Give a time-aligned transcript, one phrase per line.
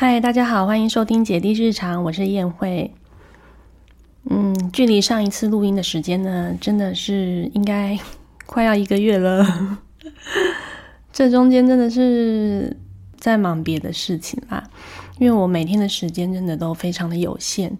[0.00, 2.94] 嗨，大家好，欢迎收听姐弟日常，我是燕慧。
[4.30, 7.98] 嗯，距离上一次录音的时间呢，真的是应该
[8.46, 9.80] 快要一个月了。
[11.12, 12.76] 这中间真的是
[13.16, 14.70] 在忙别的事情啦，
[15.18, 17.72] 因为我每天的时间真的都非常的有限，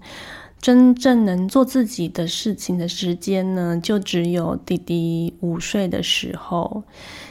[0.60, 6.82] 真正能做自己的事情的时间呢，就只有弟弟午睡的时候。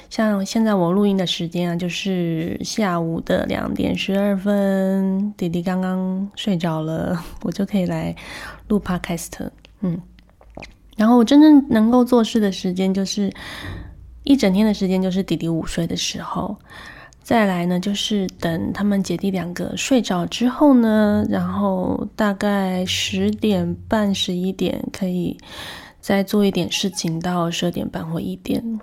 [0.10, 8.16] 像现在我录音的时间啊，就是下午的两点十二分，弟弟刚刚睡着了， 我就可以来
[8.70, 9.32] 录 podcast。
[9.82, 10.02] 嗯，
[10.96, 13.32] 然后我真正能够做事的时间，就是
[14.24, 16.58] 一整天的时间，就是弟弟午睡的时候。
[17.22, 25.38] 再来呢，就是等他们姐弟两个睡着之后呢，然后大概十点半、十一点，可以
[26.00, 28.80] 再做一点事情到十二点半或一点，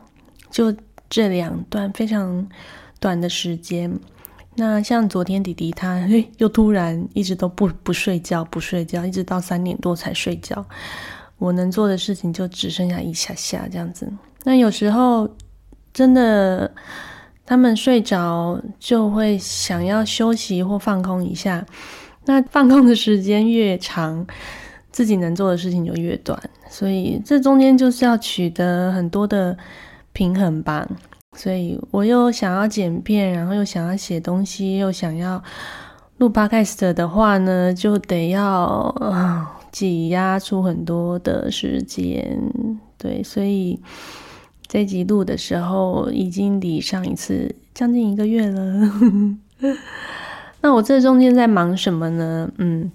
[0.50, 0.74] 就。
[1.14, 2.44] 这两段非常
[2.98, 3.88] 短的时间，
[4.56, 6.04] 那像昨天弟弟他
[6.38, 10.66] 又突然一直都不不睡觉，不睡觉，一直到三点多才睡觉。
[11.38, 14.12] 我能做的事情就只剩下一下下这样子。
[14.42, 15.28] 那有时候
[15.92, 16.68] 真的
[17.46, 21.64] 他们睡着就会想要休息或放空一下，
[22.24, 24.26] 那放空的时间越长，
[24.90, 26.42] 自己能做的事情就越短。
[26.68, 29.56] 所以这中间就是要取得很多的。
[30.14, 30.88] 平衡吧，
[31.36, 35.42] 所以我又想要剪片，然后又想要写东西，又想要
[36.18, 38.94] 录 podcast 的话呢，就得要
[39.72, 42.40] 挤压出很多的时间。
[42.96, 43.80] 对，所以
[44.68, 48.90] 这集录的时候已经离上一次将近一个月了。
[50.62, 52.48] 那我这中间在忙什么呢？
[52.58, 52.90] 嗯，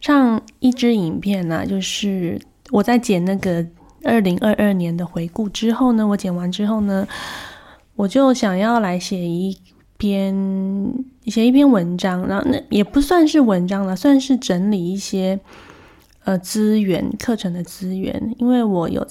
[0.00, 2.38] 上一支影片呢，就是
[2.70, 3.66] 我在剪那个。
[4.04, 7.06] 二零二二年的回顾之后呢，我剪完之后呢，
[7.96, 9.56] 我就想要来写一
[9.96, 10.34] 篇
[11.26, 15.40] 写一篇文章，然后那也不算是文章了，算是整理一些
[16.24, 19.06] 呃资源课程的资源，因为我有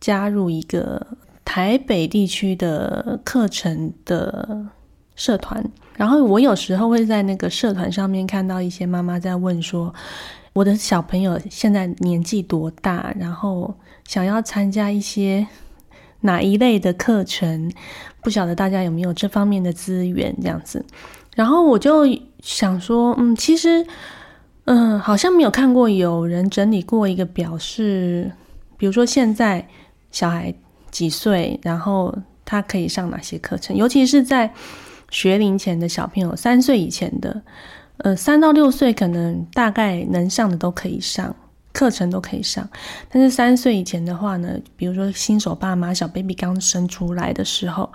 [0.00, 1.06] 加入一个
[1.44, 4.66] 台北地区的课程的
[5.14, 5.64] 社团，
[5.96, 9.94] 然后我有时候会在那个社团上面看到一些妈妈在问说。
[10.52, 13.12] 我的小朋友现在年纪多大？
[13.18, 13.74] 然后
[14.06, 15.46] 想要参加一些
[16.20, 17.72] 哪一类的课程？
[18.22, 20.34] 不晓得大家有没有这方面的资源？
[20.40, 20.84] 这样子，
[21.34, 22.06] 然后我就
[22.40, 23.86] 想说，嗯，其实，
[24.64, 28.32] 嗯，好像没有看过有人整理过一个表，示
[28.76, 29.68] 比如说现在
[30.10, 30.54] 小孩
[30.90, 33.76] 几岁，然后他可以上哪些课程？
[33.76, 34.52] 尤其是在
[35.10, 37.42] 学龄前的小朋友，三岁以前的。
[37.98, 41.36] 呃，三到六岁可能大概能上的都可以上
[41.74, 42.66] 课程，都可以上。
[43.10, 47.92] 但是三岁以前的话呢，比如说新手爸妈小 baby 刚生出来的时候，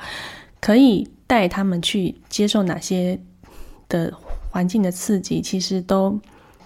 [0.61, 3.19] 可以带他们去接受哪些
[3.87, 4.13] 的
[4.51, 6.19] 环境的刺激，其实都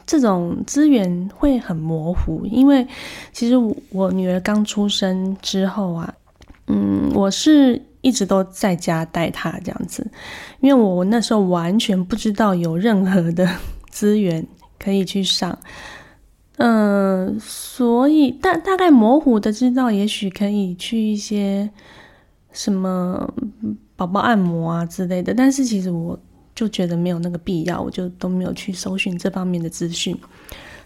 [0.06, 2.46] 这种资源会很模糊。
[2.46, 2.86] 因为
[3.32, 3.56] 其实
[3.92, 6.14] 我女儿刚出生之后啊，
[6.68, 7.82] 嗯，我是。
[8.04, 10.06] 一直都在家带他这样子，
[10.60, 13.48] 因为我那时候完全不知道有任何的
[13.90, 14.46] 资源
[14.78, 15.58] 可以去上，
[16.58, 21.70] 嗯，所以大大概模糊的知道，也许可以去一些
[22.52, 23.34] 什么
[23.96, 26.20] 宝宝按摩啊之类的，但是其实我
[26.54, 30.18] 就觉得没有那个必要，我就都没有去搜寻这方面的资讯，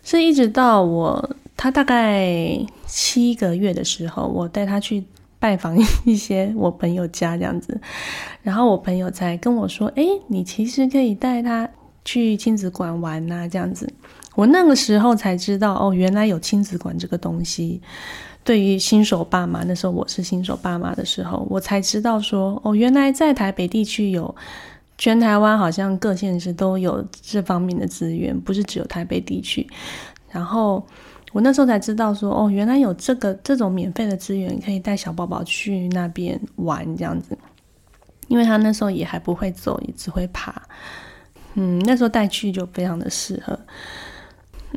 [0.04, 5.04] 是一直到我他大概七个月的时候，我带他去。
[5.40, 7.80] 拜访一些我朋友家这样子，
[8.42, 11.70] 然后我朋友才跟我说：“哎，你其实可以带他
[12.04, 13.88] 去亲子馆玩呐。”这样子，
[14.38, 17.82] 我那个时候才知道哦，原来有亲子馆这个东西。
[18.44, 24.34] 对于新手爸妈，那时候我是新手爸妈的时候，我才知道说哦，原来在台北地区有，
[24.96, 29.68] 全台湾好像各县市都有这方面的资源，不是只有台北地区。
[30.30, 30.86] 然后。
[31.34, 37.38] 我那时候才知道，说哦，原来有这个这种免费的资源，可以带小宝宝去那边玩这样子。
[38.30, 40.60] 因为他那时候也还不会走，也只会爬。
[41.56, 43.60] 嗯，那时候带去就非常的适合。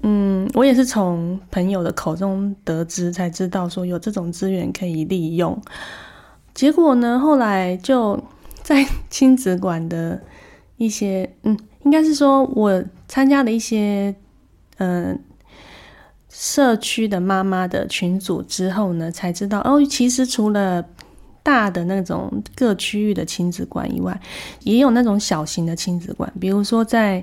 [0.03, 5.61] 嗯，我也是从朋友的口中得知，才知道说有这种资源可以利用。
[6.55, 8.23] 结果呢，后来就
[8.63, 10.21] 在亲子馆的
[10.77, 14.15] 一些，嗯，应该是说我参加了一些，
[14.79, 15.19] 嗯。
[16.33, 20.83] 社区的妈妈的群组之后呢，才知道哦，其实除了
[21.43, 24.19] 大的那种各区域的亲子馆以外，
[24.63, 27.23] 也有那种小型的亲子馆，比如说在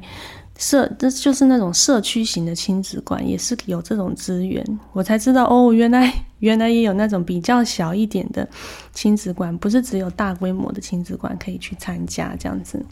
[0.57, 4.65] 社，这就是那种社区型的亲子馆，也是有这种资源。
[4.93, 8.47] 我才知道哦，原来原来也有那种比较小一点的
[8.91, 12.83] 亲子馆，不是只有大规模的亲子馆可以去参加这样子。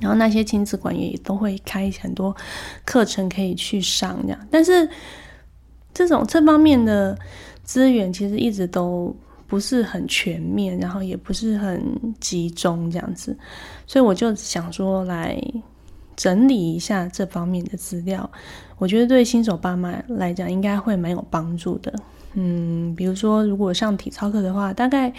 [0.00, 2.34] 然后那些亲子馆也都会开很多
[2.84, 4.88] 课程可以去上这样，但是
[5.94, 7.16] 这种这方面的
[7.62, 9.14] 资源其实一直都
[9.46, 11.80] 不是很全面，然后也不是很
[12.18, 13.38] 集中这样子，
[13.86, 15.40] 所以我就想说来
[16.22, 18.30] 整理一下这方面的资料，
[18.78, 21.92] 我觉得对新手爸妈来讲应该会蛮有帮助的。
[22.34, 25.12] 嗯，比如说如果上体操课的话，大概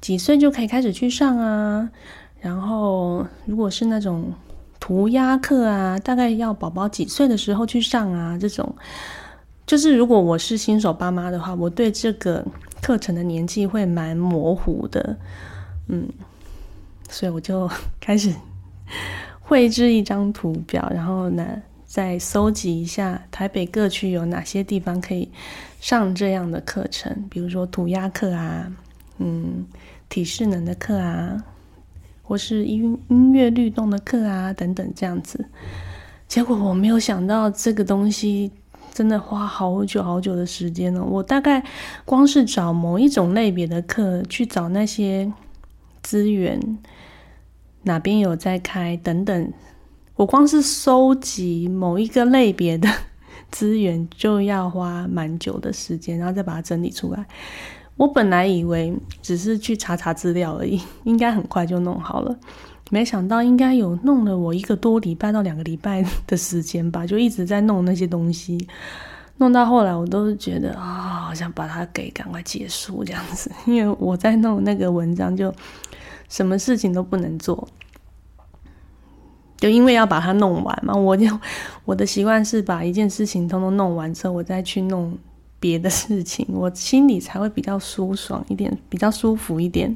[0.00, 1.88] 几岁就可以开始去上啊？
[2.40, 4.32] 然后，如果是那种
[4.80, 8.36] 涂鸦课啊，大概要宝宝几岁的时候去上啊？
[8.36, 8.74] 这种，
[9.64, 12.44] 就是如果我是新手爸妈的话，我对这个
[12.82, 15.16] 课程的年纪会蛮模糊的，
[15.86, 16.08] 嗯，
[17.08, 17.70] 所以我就
[18.00, 18.34] 开始
[19.48, 25.28] 绘制一张图表，然后呢，再搜集一下台北各区有哪些地方可以
[25.80, 28.70] 上这样的课程，比如说涂鸦课啊，
[29.16, 29.64] 嗯，
[30.10, 31.42] 体适能的课啊。
[32.22, 35.42] 或是音音乐律动的课啊，等等这样子，
[36.28, 38.50] 结果我没有想到这个东西
[38.92, 41.02] 真的花好久好久的时间呢。
[41.02, 41.64] 我大概
[42.04, 45.32] 光是找某一种类别的课，去找那些
[46.02, 46.60] 资源，
[47.88, 49.52] 哪边有在开等等，
[50.14, 52.88] 我光是收集某一个类别的
[53.50, 57.26] 资源，就要花蛮久的时间，然后再把它整理出来。
[57.96, 62.38] 我本来以为只是去查查资料而已，应该很快就弄好了，
[62.90, 68.68] 没想到应该有弄了我一个多礼拜到两个礼拜的时间吧，就一直在弄那些东西，
[69.38, 75.52] 弄到后来我都是觉得啊，好想把它给赶快结束这样子， 因为我在弄那个文章就
[76.28, 77.66] 什么事情都不能做，
[79.56, 81.26] 就因为要把它弄完嘛，我就
[81.84, 85.16] 我的习惯是把一件事情通通弄完之后，我再去弄。
[85.60, 89.92] 别的事情，我心里才会比较舒爽一点，比较舒服一点。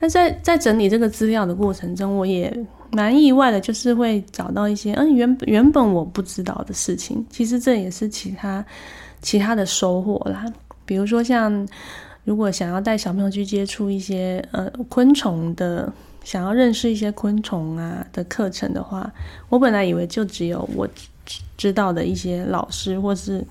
[0.00, 2.52] 那在在整理这个资料的过程中，我也
[2.94, 7.24] 蛮意外的，就是会找到一些嗯原原本我不知道的事情。
[7.28, 8.64] 其实这也是其他
[9.20, 10.46] 其他的收获啦。
[10.86, 11.66] 比如说像
[12.24, 15.92] 如果想要带小朋友去接触一些呃昆虫的，
[16.22, 19.12] 想要认识一些昆虫啊的课程的话，
[19.48, 20.88] 我本来以为就只有我
[21.56, 23.44] 知道的一些老师或是。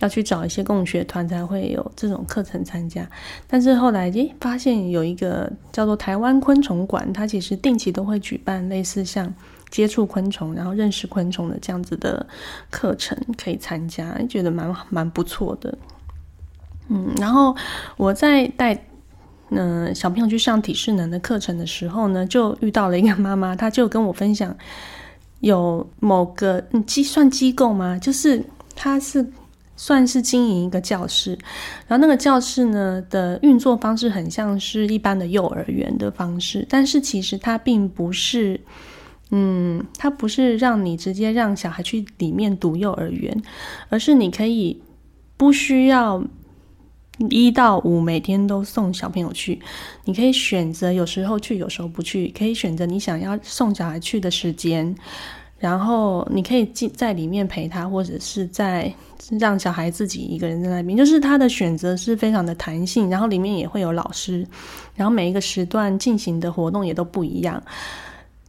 [0.00, 3.08] 要去找一些共学团才会有这种课程参加，
[3.46, 9.32] 但是后来诶发现有一个叫做台湾昆虫馆，它其实定期都会举办类似像
[9.70, 12.26] 接触昆虫，然后认识昆虫的这样子的
[12.70, 15.76] 课程可以参加，觉得蛮蛮不错的。
[16.88, 17.54] 嗯，然后
[17.96, 18.82] 我在带
[19.50, 24.56] 嗯小朋友去上体适能的课程的时候呢，就遇到了一个 妈妈，她就跟我分享
[25.40, 27.98] 有某个机算机构吗？
[27.98, 28.42] 就是
[28.74, 29.30] 她是。
[29.82, 31.38] 算是经营一个教室，
[31.88, 38.60] 然后那个教室呢的运作方式很像是一般的幼儿园的方式，但是其实它并不是，
[39.30, 43.42] 嗯，它不是让你直接让小孩去里面读幼儿园，
[43.88, 44.82] 而是你可以
[45.38, 46.22] 不需要
[47.30, 49.60] 一到五每天都送小朋友去，
[50.04, 54.94] 你可以选择有时候去，有时候不去，可以选择你想要送小孩去的时间。
[55.60, 58.92] 然后你可以进在里面陪他，或者是在
[59.38, 63.08] 让小孩自己一个人在那边，就是他的选择是非常的弹性。
[63.10, 64.44] 然后里面也会有老师，
[64.96, 67.62] 然后每一个时段进行的活动也都不一样。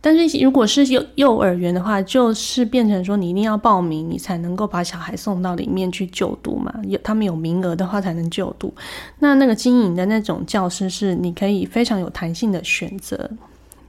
[0.03, 6.73] 但是如果是幼幼儿园的话，就是变成说你一定要报名，你才能够把小孩送到里面去就读嘛。
[6.87, 8.73] 有他们有名额的话才能就读。
[9.19, 13.29] 那那个经营的那种教师是你可以非常有弹性的选择。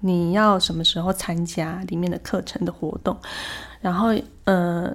[0.05, 3.17] 你要什么时候参加里面的课程的活动？
[3.81, 4.09] 然后，
[4.45, 4.93] 呃，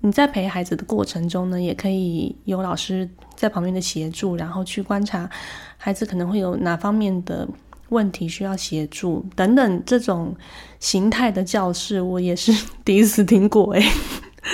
[0.00, 5.28] 你在陪孩子的过程中呢，也可以有老师在旁边的协助，然后去观察
[5.76, 7.48] 孩子可能会有哪方面的
[7.88, 9.82] 问题需要协助等等。
[9.84, 10.34] 这种
[10.78, 12.52] 形态的教室，我也是
[12.84, 13.72] 第一次听过。
[13.74, 13.84] 诶。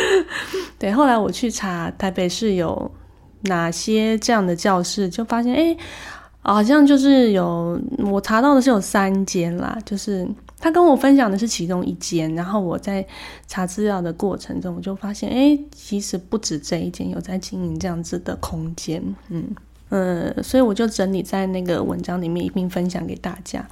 [0.79, 2.91] 对，后来我去查台北市有
[3.43, 5.77] 哪些这样的教室，就发现，哎。
[6.45, 10.29] 好像就是有我查到的是有三间啦，就是
[10.61, 13.05] 他跟我分享的是其中一间，然后我在
[13.47, 19.45] 查资料的过程中，我就发现，哎，其实不止这一间有在经营这样子的空间，嗯
[19.89, 23.67] 呃，所以我就整理在那个文章里面一并分享给大家。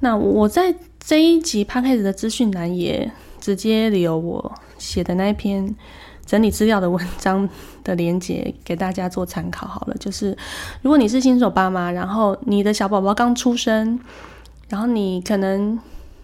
[0.00, 5.74] 那我在这一集 p a c k a g e 的资讯栏也直接留我写的那一篇。
[6.26, 7.48] 整理资料的文章
[7.86, 9.96] 的连接给大家做参考好了。
[10.00, 10.36] 就是
[10.82, 13.98] 如果你是新手爸妈，然后你的小宝宝刚出生，
[14.68, 15.78] 然后你可能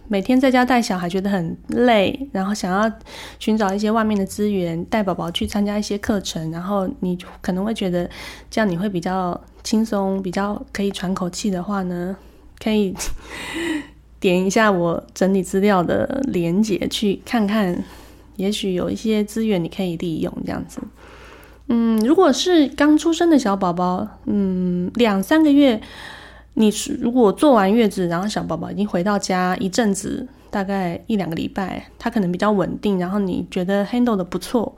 [0.09, 2.91] 每天在家带小孩觉得很累，然后想要
[3.39, 8.09] 寻找一些外面的资源，带宝宝去参加一些课程，然后你可能会觉得
[8.51, 12.15] 这样你会比较轻松，比较可以喘口气的话呢，
[12.61, 12.93] 可以
[14.19, 17.83] 点一下我整理资料的连接，去看看，
[18.35, 20.81] 也许有一些资源你可以利用这样子。
[21.67, 25.81] 嗯，如果是刚出生的小宝宝，嗯，两三个月，
[26.53, 34.75] 你如果做完月子，然后小宝宝已经回到家一阵子，大概一两个礼拜，他可能比较稳定，然后你觉得 handle 的不错，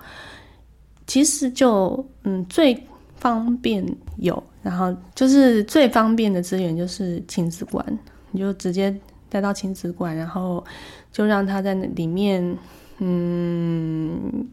[1.08, 2.82] 其实就嗯最
[3.16, 3.86] 方便
[4.18, 7.86] 有，然后就是最方便的资源就是亲子馆，
[8.32, 8.96] 你就直接。
[9.28, 10.64] 带到亲子馆，然后
[11.12, 12.58] 就让他在那里面，
[13.00, 14.48] 嗯，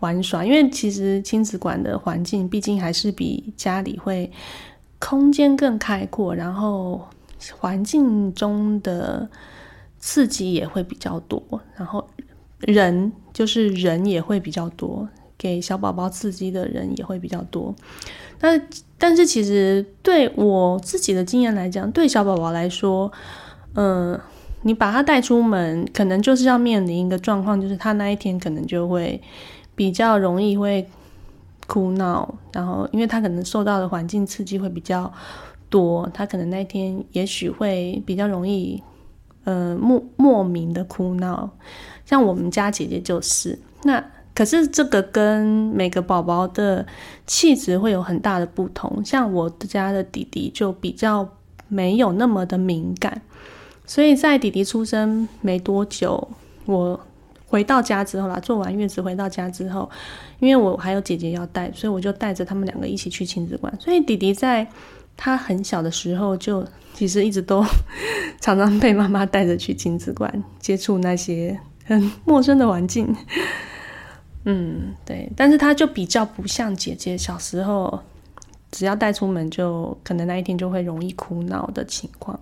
[0.00, 0.44] 玩耍。
[0.44, 4.30] 因为其实亲子馆的环境毕竟还是比家里会
[4.98, 7.00] 空间更开阔，然后
[7.58, 9.28] 环境中的
[9.98, 11.42] 刺激也会比较多，
[11.76, 12.06] 然后
[12.60, 17.74] 人就是人也会比较多，给小宝宝刺激的人也会比较多。
[18.40, 18.60] 那
[18.96, 23.10] 但是其实对我自己的经验来讲，对小宝宝来说，
[23.74, 24.18] 嗯，
[24.62, 29.20] 你把他带出门，可能就是要面临一个状况，就是他那一天可能就会
[29.78, 30.84] 比较容易会
[31.68, 35.12] 哭闹，然后因为他可能受到的环境刺激会比较
[35.70, 38.82] 多，他可能那一天也许会比较容易，
[39.44, 41.48] 呃，莫莫名的哭闹。
[42.04, 44.04] 像我们家姐姐就是，那
[44.34, 46.84] 可是这个跟每个宝宝的
[47.24, 49.00] 气质会有很大的不同。
[49.04, 51.28] 像我家的弟弟就比较
[51.68, 53.22] 没有那么的敏感。
[53.86, 56.28] 所以在弟弟出生没多久，
[56.66, 57.00] 我
[57.48, 59.90] 回到家之后啦，做完月子回到家之后，
[60.38, 63.74] 因为我还有姐姐要带，所以我就带着他们两个一起去亲子馆。
[63.80, 64.66] 所以弟弟在
[65.16, 67.64] 他很小的时候，就其实一直都
[68.40, 73.16] 常常被妈妈带着去亲子馆，接触那些很陌生的环境。
[74.44, 77.98] 嗯，对，但是他就比较不像姐姐小时候，
[78.70, 82.38] 只要带出门就可能那一天就会容易哭闹的情况。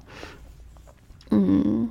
[1.30, 1.88] 嗯，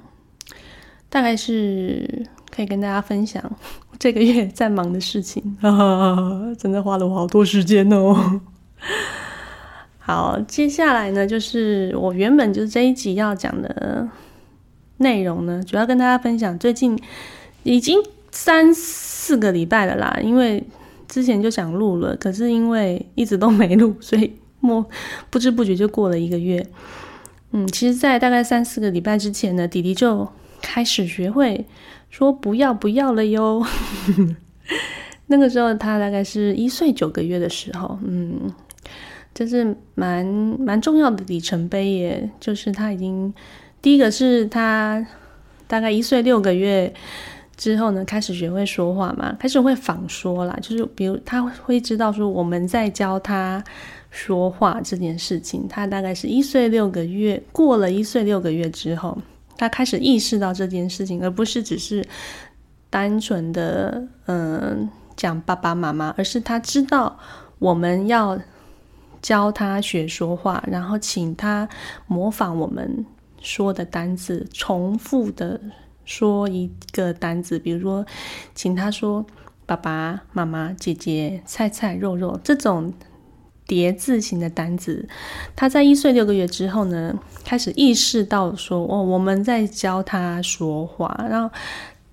[1.10, 3.44] 大概是可以跟大家分享
[4.00, 5.44] 这个月在忙的事情，
[6.58, 8.42] 真的花了我好多时间哦。
[10.00, 14.08] 好，接下来呢，就是我原本就是这一集要讲的
[14.98, 16.98] 内容呢，主要跟大家分享最近
[17.64, 18.00] 已经
[18.32, 20.64] 三四个礼拜了啦，因为
[21.08, 24.86] 之前就想录了，可是因为一直都没录，所以莫
[25.32, 26.66] 不知不觉就过了一个月。
[27.52, 30.28] 嗯，其实，在大概三四个礼拜之前呢，弟弟就
[30.62, 31.66] 开始学会
[32.10, 33.66] 说“不要不要”了哟。
[35.28, 38.54] 那个时候他大概是一岁九个月的时候，嗯，
[39.34, 42.30] 这是蛮蛮重要的里程碑耶。
[42.40, 43.34] 就是他已经
[43.82, 45.06] 第一个是他
[45.68, 46.94] 大概一岁六个月
[47.58, 53.64] 之后呢，开始学会说话嘛，开始会仿说啦，就是比如他会知道说我们在教他。
[54.12, 59.18] 说话这件事情，他大概是一岁六个月，过了一岁六个月之后，
[59.58, 62.06] 他开始意识到这件事情，而不是只是
[62.90, 67.18] 单纯的嗯讲爸爸妈妈，而是他知道
[67.60, 68.40] 我们要
[69.22, 71.68] 教他学说话，然后请他
[72.08, 73.06] 模仿我们
[73.42, 75.60] 说的单字，重复的
[76.04, 78.06] 说一个单字，比如说，
[78.54, 79.26] 请他说
[79.66, 82.94] 爸爸妈妈、姐姐、菜菜、肉肉这种。
[83.68, 85.08] 叠字型的单子，
[85.56, 91.50] 他在一岁六个月之后呢，开始意识到说，哦，我们在教他说话，然后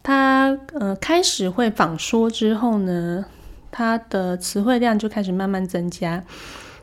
[0.02, 3.26] 他呃开始会仿说之后呢，
[3.70, 6.24] 他的词汇量就开始慢慢增加，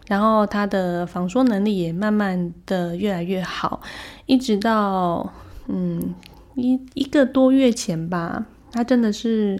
[0.08, 3.82] 然后他的仿说能力也慢慢的越来越好，
[4.28, 5.34] 一直到
[5.68, 6.14] 嗯
[6.54, 9.60] 一一个多月前吧，他真的是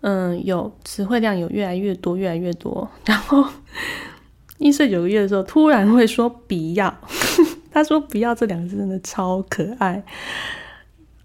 [0.00, 3.44] 嗯有词汇量有越来越多，越来越多，然后。
[4.58, 6.92] 一岁九个月的时候，突然会说“不要”，
[7.70, 10.02] 他说“不要”这两个字真的超可爱。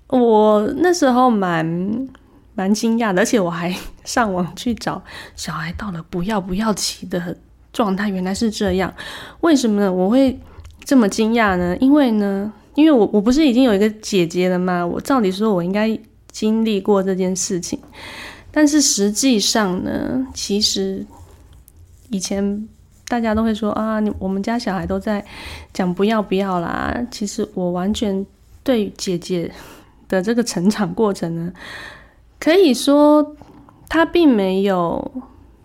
[0.07, 2.07] 我那时候蛮
[2.53, 3.75] 蛮惊讶的，而且我还
[4.05, 5.01] 上网去找
[5.35, 7.35] 小孩到了“不要不要”期的
[7.71, 8.93] 状态，原来是这样。
[9.41, 9.91] 为什么呢？
[9.91, 10.39] 我会
[10.83, 11.75] 这么惊讶呢？
[11.77, 14.85] 因为呢，因为我我不是已经有一个姐姐了吗？
[14.85, 15.99] 我照理说，我应该
[16.29, 17.79] 经历过这件事情，
[18.51, 21.03] 但是实际上呢，其实
[22.11, 22.69] 以前。
[23.13, 25.23] 大家都会说啊，你我们家小孩都在
[25.71, 26.99] 讲不要不要啦。
[27.11, 28.25] 其实我完全
[28.63, 29.51] 对姐姐
[30.09, 31.53] 的这个成长过程呢，
[32.39, 33.35] 可以说
[33.87, 35.11] 她并没有，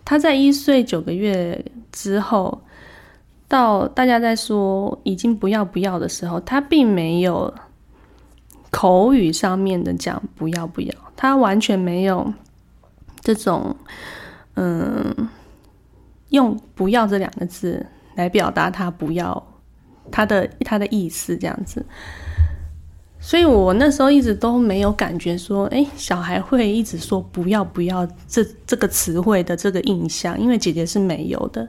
[0.05, 2.61] 她在一岁九个月之后，
[3.47, 7.51] 到大家在说已经不要不要的时候，她并没有
[8.69, 12.31] 口语上面的讲不要不要，她完全没有
[13.21, 13.75] 这种
[14.53, 15.29] 嗯。
[16.29, 19.47] 用“不要”这两个字来表达他不要
[20.11, 21.85] 他的他的意思，这样子。
[23.21, 31.67] 所以我那时候一直都没有感觉说，哎，小孩会一直说不要不要这这个词汇的这个印象，因为姐姐是没有的。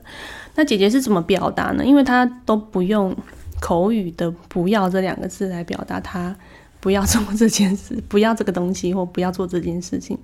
[0.54, 1.84] 那姐姐是怎么表达呢？
[1.84, 3.12] 因为她都不用
[3.60, 6.36] 口语的“不要”这两个字来表达，她
[6.78, 10.16] 不要做这件事，不要这个东西，或不要做这件事情。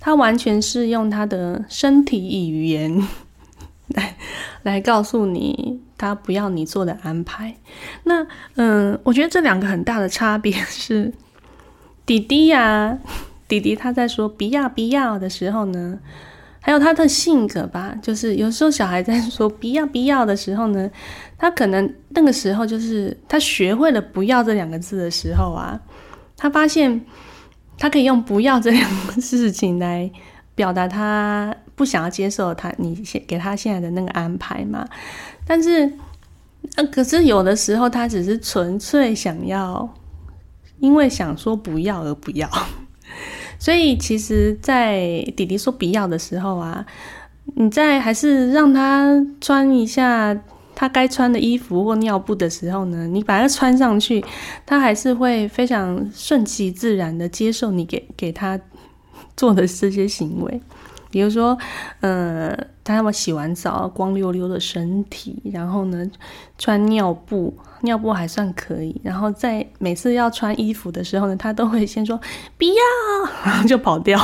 [0.00, 3.06] 她完全是用她的身体语言
[3.94, 4.16] 来
[4.62, 5.80] 来告诉你。
[6.00, 7.56] 他不要你做的安排，
[8.04, 11.12] 那嗯，我觉得这两个很大的差别是，
[12.06, 12.96] 弟弟呀，
[13.48, 15.98] 弟弟他在说不要不要的时候呢，
[16.60, 20.88] 还有他的性格吧，就是有时候小孩在说不要不要的时候呢，
[21.36, 25.80] 他可能那个时候就是他学会了不要这两个字的时候啊，
[26.36, 27.04] 他发现
[27.76, 30.08] 他可以用不要这两个事情来
[30.58, 34.84] 表达他不想要接受他你现给他现在的那个安排嘛。
[35.46, 35.92] 但是，
[36.74, 39.88] 呃，可是有的时候他只是纯粹想要，
[40.80, 42.50] 因为想说不要而不要，
[43.56, 46.84] 所以其实，在弟弟说不要的时候啊，
[47.54, 50.36] 你在还是让他穿一下
[50.74, 54.24] 他该穿的衣服或尿布的时候呢，你把它穿上去，
[54.66, 58.58] 他还是会非常顺其自然的接受你给给他
[59.38, 60.60] 做的这些行为。
[61.10, 61.56] 比如说，
[62.00, 62.54] 呃，
[62.84, 66.06] 他们洗完澡，光溜溜的身体，然后呢，
[66.58, 69.00] 穿尿布，尿布还算可以。
[69.02, 72.20] 然后在每次要穿衣服的时候呢，他都会先说
[72.58, 72.74] 不要，
[73.42, 74.20] 然后就跑掉。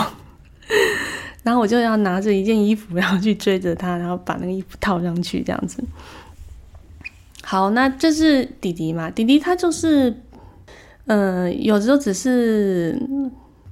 [1.42, 5.82] 然后我就要拿着一件衣服，然后去追着他，然后把那个衣服套上去，这样子。
[7.42, 9.10] 好，那这是弟弟嘛？
[9.10, 10.14] 弟弟他就是，
[11.06, 13.00] 呃，有时候只是。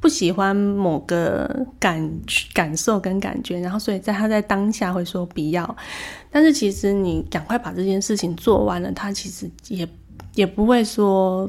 [0.03, 2.11] 不喜欢某个感
[2.53, 5.77] 感受跟感觉，然后所以在他在当下会说不要，
[6.29, 9.89] 但是其实你赶快把这件事情做完了，他其实也
[10.35, 11.49] 也不会说，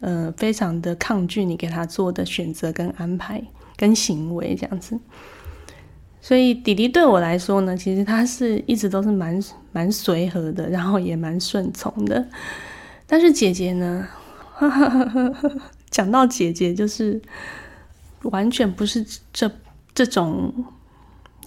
[0.00, 3.40] 呃，非常的抗拒你给他做的选择跟安排
[3.76, 4.98] 跟行为这样子。
[6.20, 12.26] 所以弟弟对我来说呢，其实他是一直都是蛮蛮随和的，然后也蛮顺从的。
[13.06, 14.08] 但是姐姐呢，
[15.88, 17.22] 讲到姐姐就是。
[18.24, 19.50] 完全不是这
[19.94, 20.52] 这种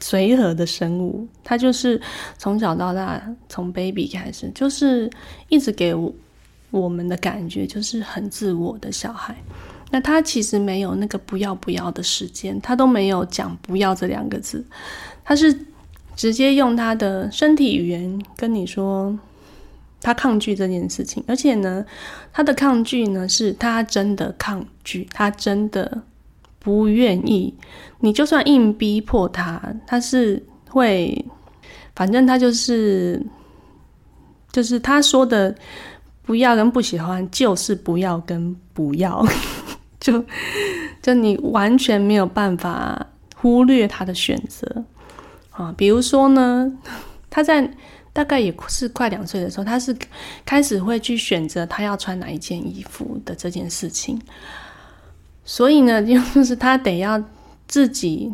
[0.02, 2.00] 随和的生物，他就是
[2.38, 5.10] 从小到大，从 baby 开始，就是
[5.48, 6.14] 一直给我
[6.70, 9.36] 我们的感觉就是很自我的小孩。
[9.92, 14.64] 那他其实没有那个不要不要的时间，他都没有讲不要这两个字，
[15.24, 15.58] 他是
[16.16, 19.18] 直接用他的身体语言跟你说
[20.02, 21.86] 他抗拒这件事情，而且呢，
[22.34, 26.04] 他的抗拒呢是他真的抗拒，他真的。
[26.66, 27.54] 不愿意，
[28.00, 31.24] 你就算硬逼迫他，他是会，
[31.96, 33.24] 反正他就是，
[34.52, 35.56] 就是他说的
[36.24, 39.24] 不要跟不喜欢，就是不要跟不要，
[40.02, 40.26] 就
[41.04, 44.84] 就你完全没有办法忽略他的选择
[45.52, 45.72] 啊。
[45.78, 46.74] 比如说呢，
[47.30, 47.72] 他在
[48.12, 49.96] 大概也是快两岁的时候，他是
[50.44, 54.20] 开始会去选择他要穿哪一件衣服的这件事情。
[55.46, 57.24] 所以呢， 就是他得要
[57.68, 58.34] 自己，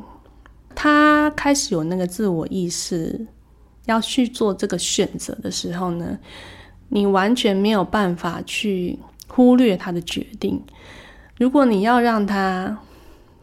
[0.73, 3.27] 他开始有那个自我意识，
[3.85, 6.17] 要去做这个选择的时候呢，
[6.89, 8.97] 你完全没有办法去
[9.27, 10.63] 忽略他的决定。
[11.37, 12.77] 如果你要让他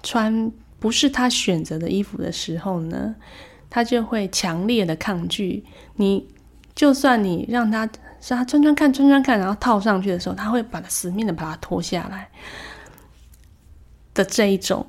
[0.03, 3.15] 穿不是他选择的衣服的时候呢，
[3.69, 5.65] 他就会强烈的抗拒。
[5.97, 6.27] 你
[6.75, 7.89] 就算你让他
[8.29, 12.29] 让他穿穿看，穿穿看，然后套上去的时候，他会把它死命的把它脱下来。
[14.19, 14.85] 的这一种，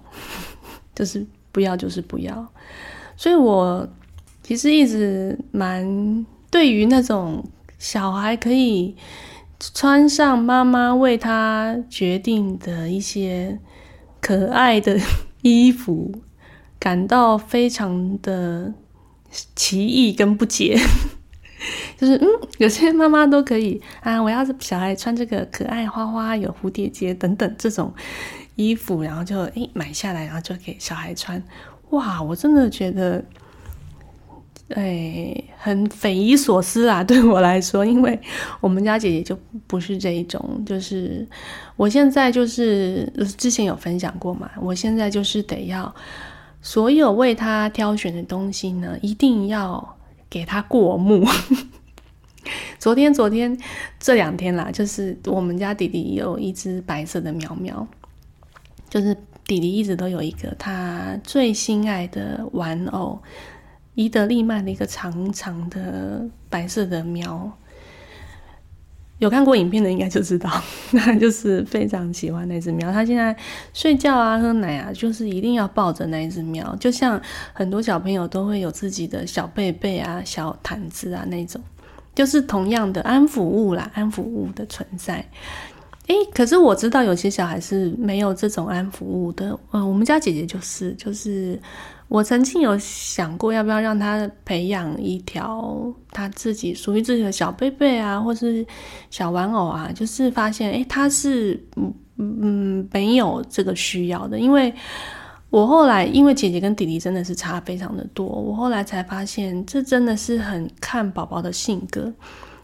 [0.96, 2.52] 就是不要，就是不要。
[3.16, 3.88] 所以我
[4.42, 8.96] 其实一直蛮对于那种小孩可以
[9.60, 13.60] 穿上妈妈为他决定的一些
[14.20, 15.00] 可爱的
[15.44, 16.12] 衣服，
[16.80, 18.74] 感到非常的
[19.56, 20.76] 奇异跟不解。
[21.98, 22.26] 就是嗯，
[22.58, 27.94] 有些妈妈都可以啊，我要是小孩穿这个可爱花花有蝴蝶结等等这种。
[28.60, 31.42] 衣服，然后就诶买下来，然后就给小孩穿。
[31.92, 33.24] 哇，我真的觉得，
[34.76, 37.02] 哎，很匪夷所思啊！
[37.08, 38.20] 对我来说，因为
[38.60, 41.26] 我们家姐姐就不是这一种，就是
[41.78, 45.96] 我现在就是之前有分享过嘛，我现在就是得要
[46.62, 49.98] 所有为他挑选的东西呢，一定要
[50.30, 51.26] 给他过目。
[52.78, 53.58] 昨天，昨天
[54.00, 57.88] 这两天啦，就是我们家弟弟有一只白色的喵喵。
[58.90, 63.20] 就是弟弟一直都有一个他最心爱的玩偶，
[63.96, 67.52] 伊德利曼的一个长长的白色的喵。
[69.20, 70.50] 有看过影片的应该就知道，
[70.92, 72.90] 那就是非常喜欢那只喵。
[72.90, 73.36] 他现在
[73.74, 76.74] 睡觉啊、喝奶啊，就是一定要抱着那一只喵。
[76.78, 77.22] 就像
[77.52, 81.62] 很多小朋友都会有自己的小被被啊、小毯子啊那种，
[82.16, 85.26] 就是同样的安抚物啦，安抚物的存在。
[86.10, 89.58] 诶，可是我知道有些小孩是没有这种安抚物的。
[89.72, 91.60] 嗯，我们家姐姐就是，就是。
[92.10, 98.66] 我曾经有想过，要不要让他培养一条他自己属于自己的小贝贝啊，或是
[99.12, 99.92] 小玩偶啊？
[99.94, 104.40] 就是发现，诶，他是嗯嗯没有这个需要的。
[104.40, 104.74] 因为
[105.52, 112.12] 我后来，因为姐姐跟弟弟真的是差非常的多，我后来才发现，这真的是很看宝宝的性格。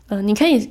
[0.08, 0.68] 嗯，你可以，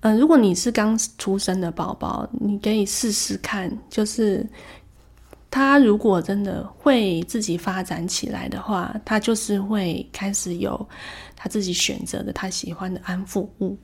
[0.00, 4.46] 嗯，如果你是刚出生的宝宝，你可以试试看，就是。
[5.48, 10.86] 他如果真的会自己发展起来的话，他就是会开始有
[11.34, 13.78] 他自己选择的他喜欢的安抚物。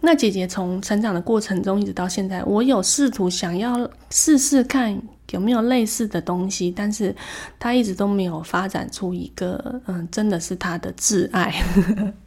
[0.00, 7.14] 那姐姐从成长的过程中一直到现在，我有试图想要试试看有没有类似的东西，但是
[7.60, 11.62] 他一直都没有发展出一个嗯，真的是他的挚爱。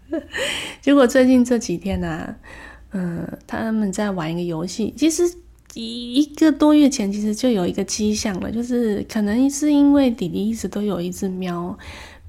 [0.79, 2.33] 结果最近这几天呢，
[2.95, 5.23] 嗯，他们在玩一个游戏，其实。
[5.77, 11.77] 一一个多月前，其实就有一个迹象了，就是可能是因为弟弟一直都有一只喵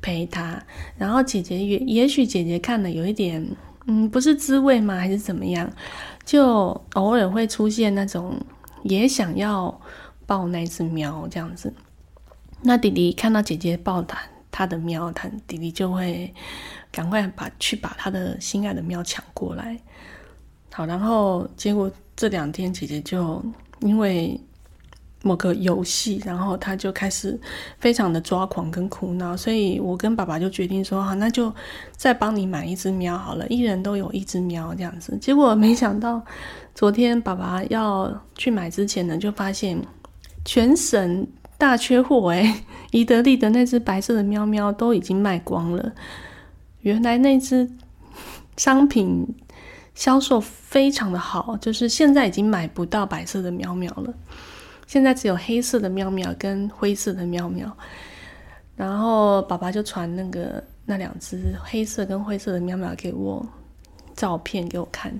[0.02, 0.60] 陪他，
[0.98, 3.48] 然后姐姐也也许姐姐看了有一点，
[3.86, 4.96] 嗯，不是滋味吗？
[4.96, 5.72] 还是怎么样？
[6.24, 6.44] 就
[6.94, 8.34] 偶尔会出现那种
[8.82, 9.80] 也想要
[10.26, 11.72] 抱那只喵这样子。
[12.62, 16.34] 那弟弟看到姐姐抱他他的喵，他弟弟就会
[16.90, 19.78] 赶快把去把他的心爱的喵抢过来。
[20.76, 21.90] 好，然后结果。
[22.18, 23.44] 这两天，姐姐就
[23.80, 24.40] 因为
[25.22, 27.38] 某个游戏，然后她就开始
[27.78, 31.54] 非常的抓狂跟哭闹，所以我跟爸爸就决定说：“好，那就
[31.94, 36.24] 再帮你买一只喵好了，一人都有一只喵这样子。”结果没想到，
[36.74, 39.78] 昨天爸爸要去买之前呢，就发现
[40.42, 41.26] 全省
[41.58, 45.92] 大缺货哎，宜得利的那只白色的喵喵都已经卖光了，
[46.80, 47.70] 原来那只
[48.56, 49.28] 商品。
[49.96, 54.14] 销售非常的好，就是现在已经买不到白色的喵喵了，
[54.86, 57.76] 现在只有黑色的喵喵跟灰色的喵喵。
[58.76, 63.44] 然后爸爸就传那个那两只黑色跟灰色的喵喵给我
[64.14, 65.10] 照片给我看，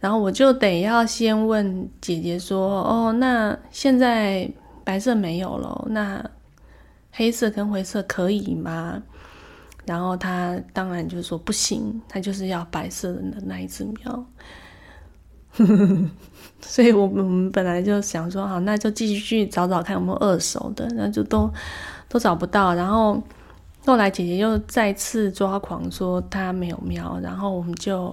[0.00, 4.50] 然后我就得要先问姐姐说：“哦，那现在
[4.82, 6.28] 白色没有了，那
[7.12, 9.00] 黑色跟灰色可以吗？”
[9.86, 14.26] 然后他当然就是说不行，他就是要白色的那一只喵。
[16.60, 21.48] 所以我们本来就想说，好，那就继续找找看有没有二手的，然后就都
[22.08, 22.74] 都找不到。
[22.74, 23.22] 然后
[23.84, 28.12] 后来姐姐又再次抓狂说她没有喵，然后我们就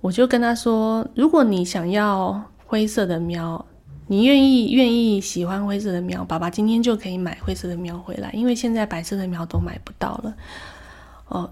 [0.00, 3.64] 我就跟她说，如果你想要灰色的喵，
[4.06, 10.34] 你愿意愿意喜欢灰色的喵，爸爸今天就可以买灰色的喵回来，因为现在白色的喵都买不到了。
[11.30, 11.50] 哦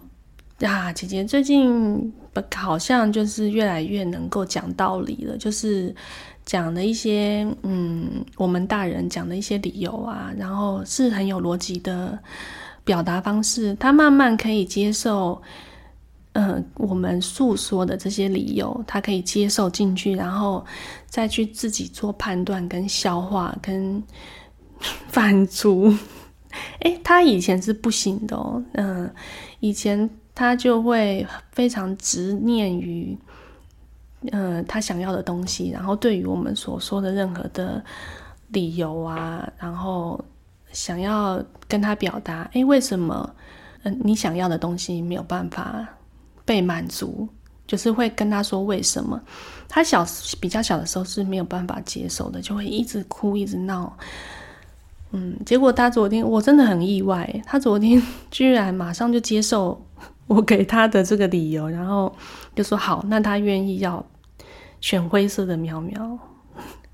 [0.58, 2.12] 呀，姐姐最近
[2.54, 5.94] 好像就是越来越能够讲道理了，就是
[6.44, 12.18] 讲的一些嗯，我们大人讲的一些理由啊，然后是很有逻辑的
[12.82, 15.40] 表达方式，他慢慢可以接受，
[16.32, 20.64] 嗯，我们诉说的这些理由，他可以接受进去，然后
[21.06, 24.02] 再去自己做判断、跟消化、跟
[25.08, 25.96] 反刍。
[26.80, 29.11] 哎，他以前是不行的哦，嗯。
[29.61, 33.18] 以前他就会非常执念于，
[34.30, 37.82] 嗯，他想要的东西，然后对于我们所说的任何的
[38.48, 40.24] 理由啊，然后
[40.70, 43.28] 想要跟他表达，哎，为什么，
[43.82, 45.84] 嗯，你想要的东西没有办法
[46.44, 47.28] 被满足，
[47.66, 49.20] 就是会跟他说为什么。
[49.68, 50.06] 他小
[50.40, 53.92] 比较小的时候是没有办法接受的，就会一直哭，一直闹。
[55.10, 59.82] 嗯，结果他昨天我真的很意外，他昨天 居然马上就接受
[60.26, 62.14] 我给他的这个理由，然后
[62.54, 64.04] 就说好，那他愿意要
[64.82, 66.18] 选灰色的喵喵，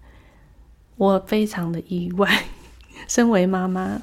[0.96, 2.44] 我非常的意外。
[3.08, 4.00] 身为妈妈，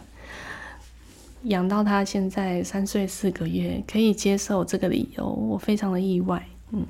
[1.44, 6.46] 养到他现在三岁四个月，可以接受这个理由，我非常的意外。
[6.72, 6.86] 嗯，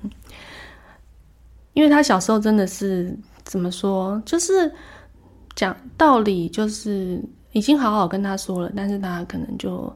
[1.73, 4.73] 因为他小时候真的是怎么说，就是。
[5.55, 9.93] 讲道理就是已经好好跟他说了，但是他可能就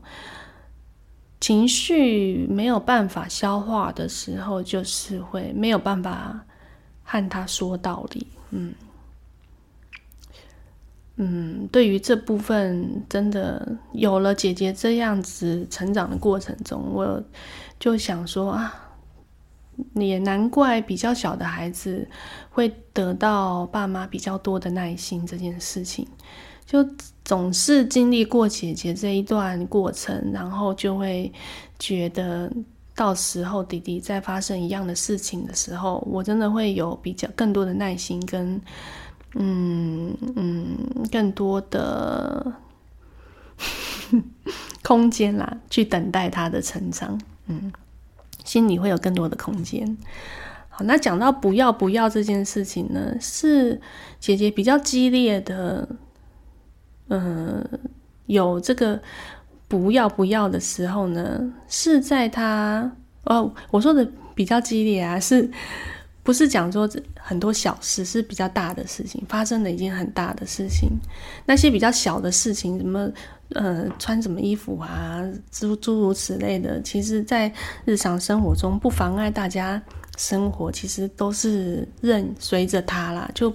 [1.39, 6.39] 情绪没有办法消化的时候，就是会没有办法
[7.04, 8.28] 和他说道理。
[8.52, 8.74] 嗯
[11.18, 17.24] 嗯，对于这部分，真的有了姐姐这样子成长的过程中，我
[17.80, 18.85] 就想说啊，
[19.93, 22.07] 也难怪比较小的孩子
[22.49, 26.07] 会得到爸妈比较多的耐心这件事情，
[26.65, 26.88] 就
[27.23, 31.31] 总是经历过姐姐这一段过程，然后就会
[31.77, 32.51] 觉得
[32.95, 38.61] 到时候弟弟在发生一样的事情的时候，我真的会有比较更多的耐心跟
[39.33, 40.77] 嗯嗯
[41.11, 42.53] 更多的
[44.83, 47.71] 空间啦，去等待他的成长，嗯。
[48.45, 49.97] 心里会有更多的空间。
[50.69, 53.81] 好，那讲到不要不要这件事情呢，是
[54.19, 55.88] 姐姐比较激烈的，
[57.10, 57.62] 嗯，
[58.25, 59.01] 有这个
[59.67, 62.91] 不要不要的时候呢，是在她
[63.23, 65.49] 哦，我说的比较激烈啊，是
[66.25, 70.89] 不是讲说很多小事是比较大的事情发生的已经很大的事情，
[71.45, 73.09] 那些比较小的事情什么？
[73.49, 77.53] 呃，穿什么衣服啊，诸诸如此类的，其实，在
[77.85, 79.79] 日常生活中不妨碍大家
[80.17, 83.53] 生活，其实都是任随着他啦，就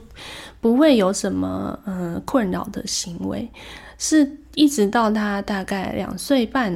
[0.60, 3.50] 不会有什么呃困扰的行为。
[3.98, 6.72] 是一直到他大概两岁半，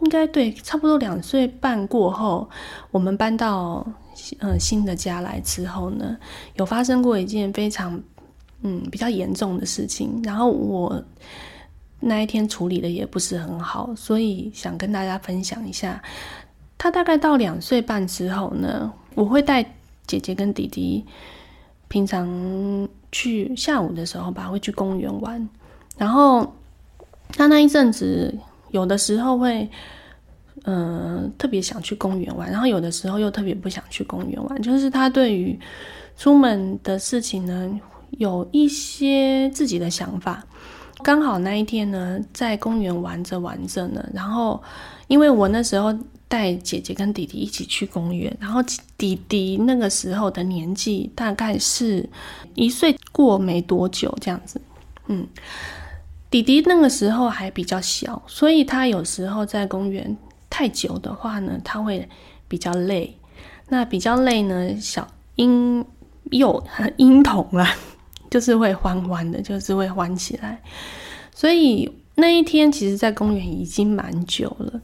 [0.00, 2.46] 应该对，差不多两岁半过后，
[2.90, 3.84] 我们搬到
[4.38, 6.16] 呃新的家来之后呢，
[6.54, 8.00] 有发生过一件非常
[8.62, 11.02] 嗯比较严重的事情，然后我。
[12.04, 16.02] 那一天处理的也不是很好，所以想跟大家分享一下。
[16.76, 19.62] 他大概到两岁半之后呢，我会带
[20.04, 21.04] 姐姐跟弟弟，
[21.86, 22.26] 平常
[23.12, 25.48] 去下午的时候吧，会去公园玩。
[25.96, 26.52] 然后
[27.28, 28.36] 他那一阵子，
[28.72, 29.70] 有的时候会，
[30.64, 34.62] 嗯，特别想去公园玩，然后有的时候又特别不想去公园玩。
[34.62, 35.58] 就是他对于
[36.16, 40.44] 出门的事情呢，有一些自己的想法。
[41.02, 44.62] 刚好那一天呢，在公园玩着玩着呢，然后
[45.08, 45.92] 因为我那时候
[46.28, 48.62] 带姐姐跟弟弟一起去公园，然后
[48.96, 52.08] 弟弟那个时候的年纪大概是
[52.54, 54.60] 一岁过没多久这样子，
[55.08, 55.26] 嗯，
[56.30, 60.16] 弟弟那个时候还比较小，所以他有时候在公园
[60.52, 62.06] 太久的话呢，他会
[62.46, 63.16] 比较累。
[63.70, 65.82] 那比较累呢，小婴
[66.30, 66.62] 幼
[66.98, 67.66] 婴童啊。
[68.32, 70.58] 就是会欢欢的，就是会欢起来。
[71.34, 74.80] 所以那一天，其实，在公园已经蛮久了。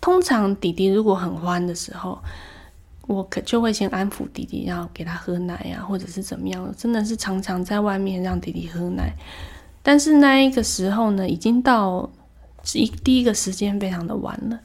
[0.00, 2.18] 通常弟弟如果很欢的时候，
[3.06, 6.74] 我可就会先安抚弟弟，要给他喝奶呀，或者是怎么样。
[6.78, 9.12] 真的是常常在外面让弟弟喝奶。
[9.82, 12.08] 但是那一个时候呢，已经到
[12.76, 14.58] 一第一个时间非常的晚了。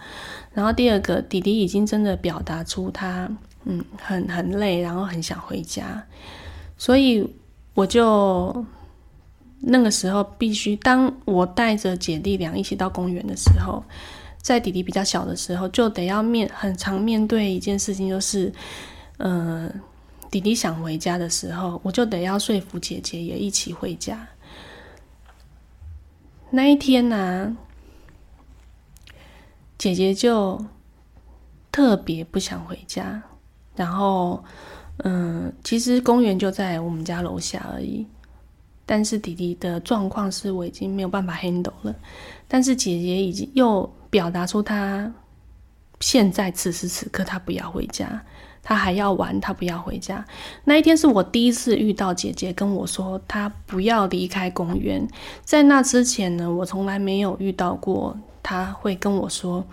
[0.51, 3.29] 然后第二个，弟弟已经真的表达出他
[3.65, 6.03] 嗯很很累，然后很想回家，
[6.75, 7.29] 所以。
[7.75, 8.63] 我就
[9.59, 13.83] 那个时候必须，当我带着姐弟俩一起到公园的时候，
[14.43, 18.53] 在弟弟比较小的时候，就得要面很常面对一件事情，就是，
[19.17, 19.73] 嗯，
[20.29, 24.27] 弟弟想回家的时候，我就得要说服姐姐也一起回家。
[26.51, 27.57] 那一天呢，
[29.83, 30.63] 姐姐就
[31.71, 33.21] 特别不想回家，
[33.75, 34.43] 然后。
[34.97, 38.05] 嗯，其实公园就在我们家楼下而已，
[38.85, 41.95] 但是弟弟的状况是我已经没有办法 handle 了。
[42.47, 45.11] 但是姐姐已经又表达出她
[45.99, 48.23] 现在此时此刻她不要回家，
[48.61, 50.23] 她还要玩，她不要回家。
[50.63, 55.07] 那一天是我第一次遇到姐姐跟我说她不要离开公园，
[55.43, 59.65] 在那之前呢，我从来没有遇到过他会跟我说。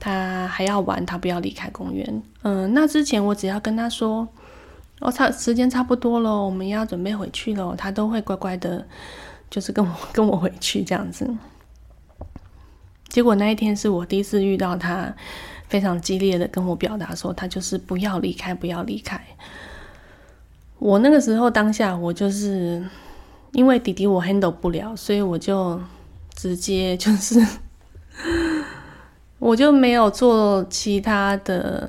[0.00, 2.22] 他还要玩，他不要离开公园。
[2.42, 4.28] 嗯，那之前我只要跟他说，
[5.00, 8.86] 哦，差时间差不多了，我们要准备回去了，他都会乖乖的，
[9.50, 11.28] 就是跟我 跟我回去这样子。
[13.08, 15.12] 结果那一天是我第一次遇到他，
[15.66, 19.20] 非常激烈的跟我表达说，他就是不要离开，不要离开。
[20.78, 22.88] 我那个时候当下，我就是
[23.50, 25.80] 因为弟弟我 handle 不了，所以我就
[26.36, 27.44] 直接就是。
[29.38, 31.88] 我就没有做其他的、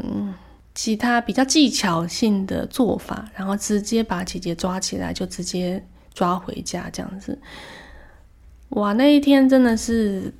[0.75, 7.37] 其他比较技巧性的做法，然后直接把姐姐抓起来，就直接抓回家这样子。
[8.69, 10.31] 哇，那一天真的是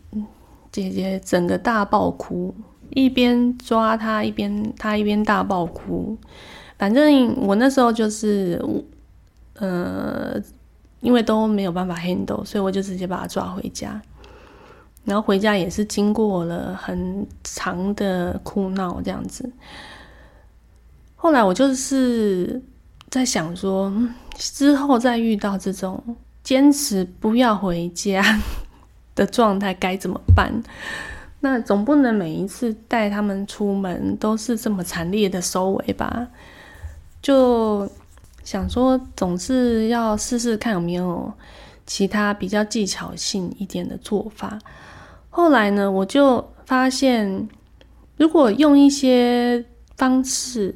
[0.72, 2.54] 姐姐整个大爆哭，
[2.92, 6.16] 一边抓她，一边她一边大爆哭。
[6.78, 8.64] 反正我那时候就是，
[9.56, 10.40] 呃，
[11.02, 14.00] 因为都没有办法 handle，所以我就直接把她抓回家。
[15.10, 19.52] 然后回家也是经过了很长的哭闹这样子。
[21.16, 22.62] 后来我就是
[23.10, 23.92] 在想说，
[24.36, 26.02] 之后再遇到这种
[26.44, 28.40] 坚持不要回家
[29.16, 30.54] 的状态该怎么办？
[31.40, 36.28] 那总不能每一次带他们出门都是这么惨烈的收尾吧？
[37.22, 37.90] 就
[38.44, 41.34] 想说，总是要试试看有没有
[41.86, 44.60] 其他比较技巧性一点的做法。
[45.30, 47.48] 后来呢，我就发现，
[48.18, 49.64] 如果用一些
[49.98, 50.76] 方式，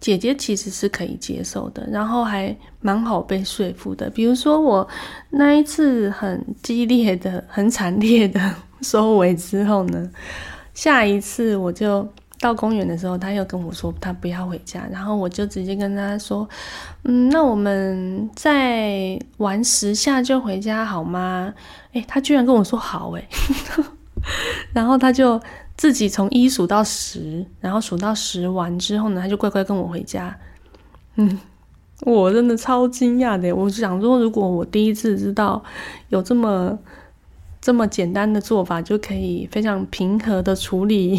[0.00, 4.08] 姐姐其实是可以接受的，然后还蛮好被说服的。
[4.10, 4.88] 比如说，我
[5.30, 8.40] 那一次很激烈的、很惨烈的
[8.82, 10.10] 收尾之后呢，
[10.72, 12.08] 下一次我就。
[12.44, 16.46] 到公园的时候，他又跟我说他不要回家，然后我就直接跟他说
[17.04, 21.54] ：“嗯，那我们再玩十下就回家好吗？”
[21.94, 23.26] 诶，他居然跟我说好诶，
[24.74, 25.40] 然后他就
[25.74, 30.36] 自己从一数到十，然后数到十完之后呢，他就乖乖跟我回家。
[31.14, 31.40] 嗯，
[32.02, 35.64] 我真的超惊讶的，我想说，如果我第一次知道
[36.10, 36.78] 有这么
[37.62, 41.18] 这么简单的做法，就可以非常平和的处理。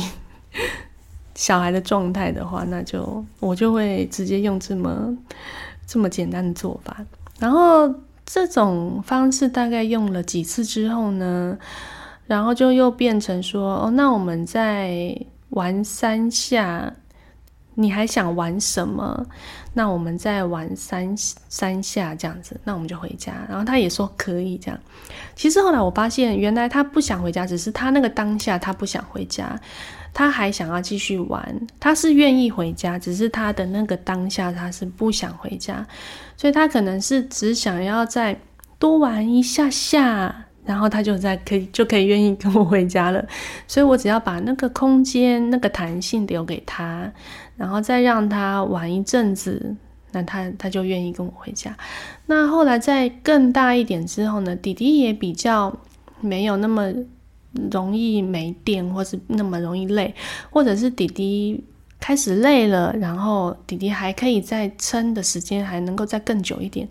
[1.36, 5.16] 小孩的状态的话，那就我就会直接用这么
[5.86, 6.98] 这么简单的做法。
[7.38, 7.94] 然后
[8.26, 11.58] 这种方式大概用了几次之后呢，
[12.26, 15.16] 然后就又变成说，哦，那我们再
[15.50, 16.94] 玩三下。
[17.78, 19.26] 你还想玩什么？
[19.74, 21.14] 那我们再玩三
[21.50, 23.34] 三下这样子，那我们就回家。
[23.50, 24.80] 然后他也说可以这样。
[25.36, 29.60] 其实后来我发现，原来他不想回家，只是他那个当下他不想回家。
[30.18, 35.86] 他还想要继续玩，他是愿意回家，只是他的那个当下他是不想回家，
[36.38, 38.40] 所以他可能是只想要再
[38.80, 43.28] 多玩一下下，然后他就在可以就可以愿意跟我回家了。
[43.68, 47.12] 所以我只要把那个空间、那个弹性留给他，
[47.58, 49.76] 然后再让他玩一阵子，
[50.14, 51.76] 那他他就愿意跟我回家。
[52.26, 55.78] 那后来在更大一点之后呢，弟弟也比较
[56.22, 56.94] 没有那么。
[57.72, 60.14] 容易没电，或是那么容易累，
[60.50, 61.64] 或者是弟弟
[62.00, 66.88] 开始累了，然后弟弟还可以再撑的时间还能够再更久一点。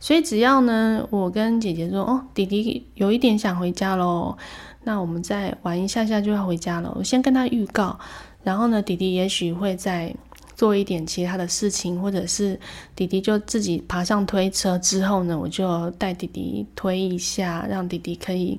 [0.00, 4.36] 所以只要呢，我跟姐姐说，哦，弟弟有一点想回家喽，
[4.84, 6.92] 那我们再玩一下下就要回家了。
[6.96, 7.98] 我先跟他预告，
[8.42, 10.14] 然后呢，弟弟也许会再
[10.54, 12.58] 做一点其他的事情，或者是
[12.94, 18.58] 弟弟就自己爬上推车之后呢，我就带弟弟推一下，让弟弟可以。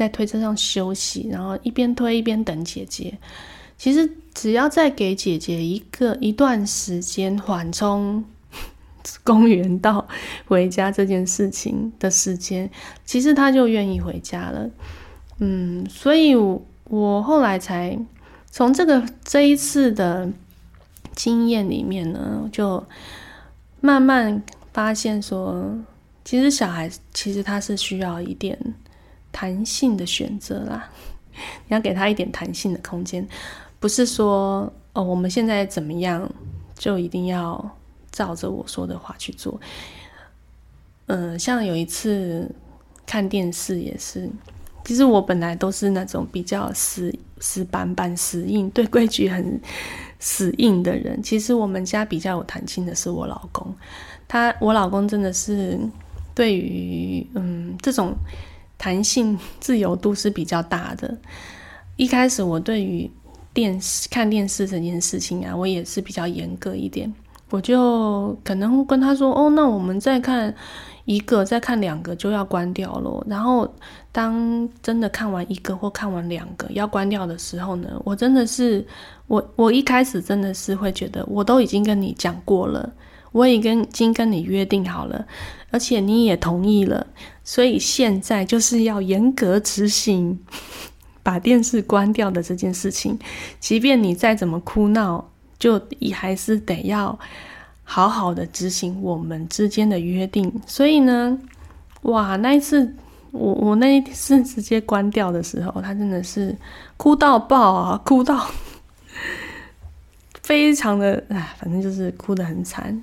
[0.00, 3.18] 在推车上休息，然后一边推一边等姐姐。
[3.76, 8.24] 其实只要再给姐姐一个一段时间缓冲
[9.22, 10.08] 公园到
[10.46, 12.70] 回家这件事情的时间，
[13.04, 14.70] 其实她就愿意回家了。
[15.38, 16.34] 嗯，所以
[16.84, 17.98] 我后来才
[18.50, 20.32] 从这个这一次的
[21.14, 22.82] 经验里面呢，就
[23.82, 25.78] 慢慢发现说，
[26.24, 28.58] 其实小孩其实他是需要一点。
[29.32, 30.88] 弹性的选择啦，
[31.68, 33.26] 你要给他一点弹性的空间，
[33.78, 36.28] 不是说哦，我们现在怎么样
[36.74, 37.70] 就一定要
[38.10, 39.60] 照着我说的话去做。
[41.06, 42.50] 嗯，像有一次
[43.06, 44.28] 看电视也是，
[44.84, 49.60] 其实我本来都是那种比较死死板板、死硬、 对规矩很
[50.18, 51.22] 死硬的人。
[51.22, 53.74] 其实我们家比较有弹性的是我老公，
[54.28, 55.78] 他我老公真的是
[56.34, 58.14] 对于嗯这种。
[58.80, 61.14] 弹性自由度是比较大的。
[61.96, 63.10] 一开始我对于
[63.52, 67.12] 电视看电视这件事情啊，我也是比较严格一点。
[67.50, 70.54] 我就可能跟他说：“哦，那我们再看
[71.04, 73.70] 一个，再看两个就要关掉了。”然后
[74.12, 78.86] 当真的看完一个或看完两个要关掉的时候呢，我真的是
[79.26, 82.90] 我我一开始真的是会觉得，我都已经跟你讲过了，
[83.32, 85.26] 我已经跟你约定好了，
[85.70, 87.06] 而且你也同意了。
[87.42, 90.38] 所以现在就是要严格执行
[91.22, 93.18] 把电视关掉的这件事情，
[93.58, 97.18] 即便你再怎么哭闹，就也还是得要
[97.82, 100.52] 好好的执行我们之间的约定。
[100.66, 101.38] 所以呢，
[102.02, 102.94] 哇，那一次
[103.32, 106.56] 我我那一次直接关掉的时候，他真的是
[106.96, 108.48] 哭到爆啊，哭到
[110.42, 113.02] 非常的哎，反正就是哭得很惨。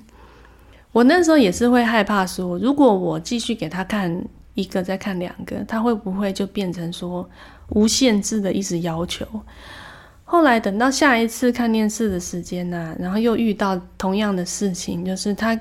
[0.92, 4.24] 我那时候也是会害怕说，如果我继续给他看。
[4.54, 7.24] 一个再看两个，他会不会就变成说
[7.68, 9.24] 无限制的一直要求？
[10.24, 15.56] 后来等到下一次看电视的时间呢，然后又遇到同样的事情，就是他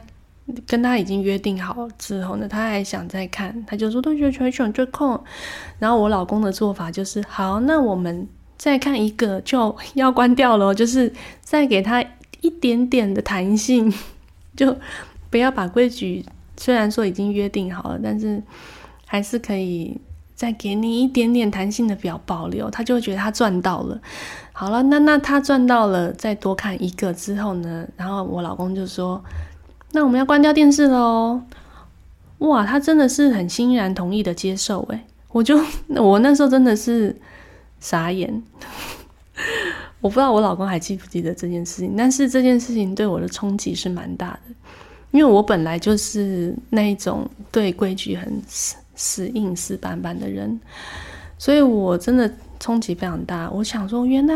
[0.66, 5.24] 跟他已经约定好之后呢，他还想再看，他就说都觉得选最空。
[5.78, 12.04] 然后我老公的做法就是好，那我们再看一个就要关掉了，就是再给他
[12.42, 13.94] 一点点的弹性，
[14.56, 14.76] 就
[15.30, 16.26] 不要把规矩
[16.58, 18.42] 虽然说已经约定好了，但是。
[19.10, 19.98] 还是可以
[20.36, 23.98] 再给你一点点弹性的表保留，他就会觉得他赚到了。
[24.52, 29.24] 好了，那那他赚到了，再多看一个之后呢，然后我老公就说
[29.96, 31.42] ：“那我们要关掉电视喽。”
[32.40, 35.58] 哇，他真的是很欣然同意的接受，诶，我就
[35.96, 37.16] 我那时候真的是
[37.80, 38.44] 傻眼。
[40.02, 44.54] 我不知道我老公还记不记得这件事情，但是这件事情对我的冲击是蛮大的，
[45.12, 50.60] 因为我本来就是那一种对规矩很死死硬死板板的人，
[51.38, 53.50] 所以我真的冲击非常大。
[53.50, 54.36] 我想说，原来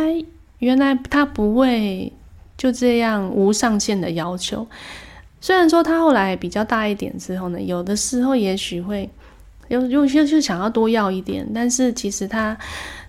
[0.60, 2.12] 原来他不会
[2.58, 4.66] 就这样无上限的要求，
[5.40, 9.10] 虽然说他后来比较大一点之后呢，有的时候也许会
[9.68, 12.58] 有有些就想要多要一点，但是其实他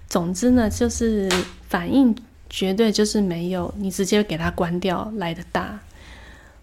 [0.08, 1.30] 总之呢，就是
[1.68, 2.14] 反应。
[2.54, 5.80] 绝对就是没有你直接给他关掉来的大，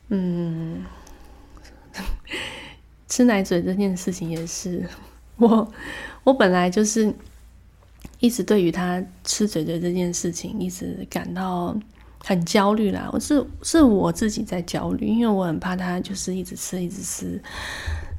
[0.10, 0.86] 嗯，
[3.08, 4.88] 吃奶嘴这件事情也是
[5.38, 5.72] 我，
[6.24, 7.14] 我本来就是
[8.20, 11.76] 一直对于他吃嘴嘴这件事情一直感到
[12.24, 13.10] 很焦虑啦。
[13.14, 17.42] 我是是我自己在焦虑，因为我很怕他就是一直吃一直吃。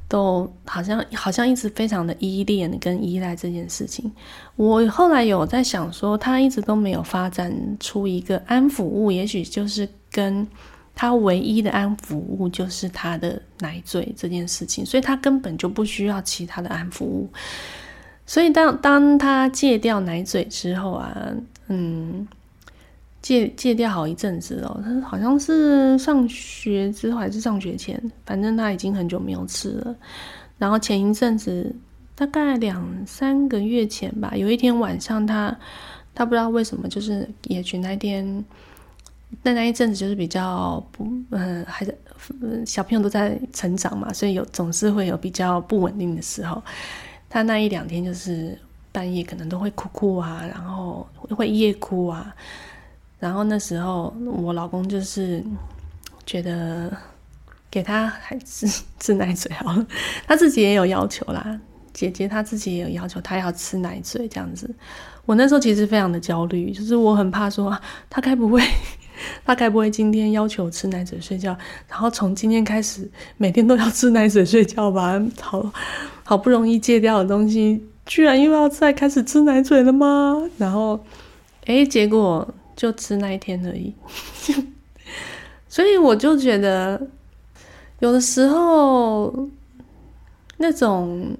[0.07, 4.11] 都好像好像一直非常的依恋跟依赖这件事情。
[4.57, 10.45] 我后来有在想说，他一直都没有发展出一个安抚物，也许就是跟
[11.01, 17.27] 他唯一的安抚物就是他的奶嘴这件事情，所以他根本就不需要其他的安抚物。
[18.27, 21.27] 所以当当他戒掉奶嘴之后啊，
[21.69, 22.27] 嗯。
[23.23, 29.95] 戒戒掉好一阵子哦，他好像是上学之后还是上学前，反正他已经很久没有吃了。
[30.57, 31.71] 然后前一阵子，
[32.15, 35.55] 大概两三个月前吧，有一天晚上，他
[36.15, 38.43] 他不知道为什么，就是也许那天
[39.43, 41.97] 那那一阵子就是比较不嗯，还是
[42.65, 46.61] 小朋友都在成长嘛，所以有总是会有比较不稳定的时候。
[47.29, 48.57] 他那一两天就是
[48.91, 52.35] 半夜可能都会哭哭啊，然后会夜哭啊。
[53.19, 55.43] 然后那时候，我老公就是
[56.25, 56.91] 觉得
[57.69, 58.67] 给他还是
[58.99, 59.87] 吃奶嘴好了，
[60.27, 61.59] 他自己也有要求啦。
[61.93, 64.73] 姐姐她自己也有要求，她要吃奶嘴这样子。
[65.25, 67.77] 我那时候其实非常的焦虑，就是我很怕说
[68.09, 68.63] 他该不会，
[69.45, 71.57] 他该不会今天要求吃奶嘴睡觉，
[71.87, 75.21] 然后从今天开始每天都要吃奶嘴睡觉吧？
[75.39, 75.71] 好
[76.23, 80.49] 好不容易戒掉的东西，居然又要再开始吃奶嘴了吗？
[80.57, 81.03] 然后，
[81.65, 82.47] 哎，结果。
[82.73, 83.93] 就吃那一天而已，
[85.69, 86.99] 所以我就觉得，
[87.99, 89.47] 有的时候
[90.57, 91.37] 那种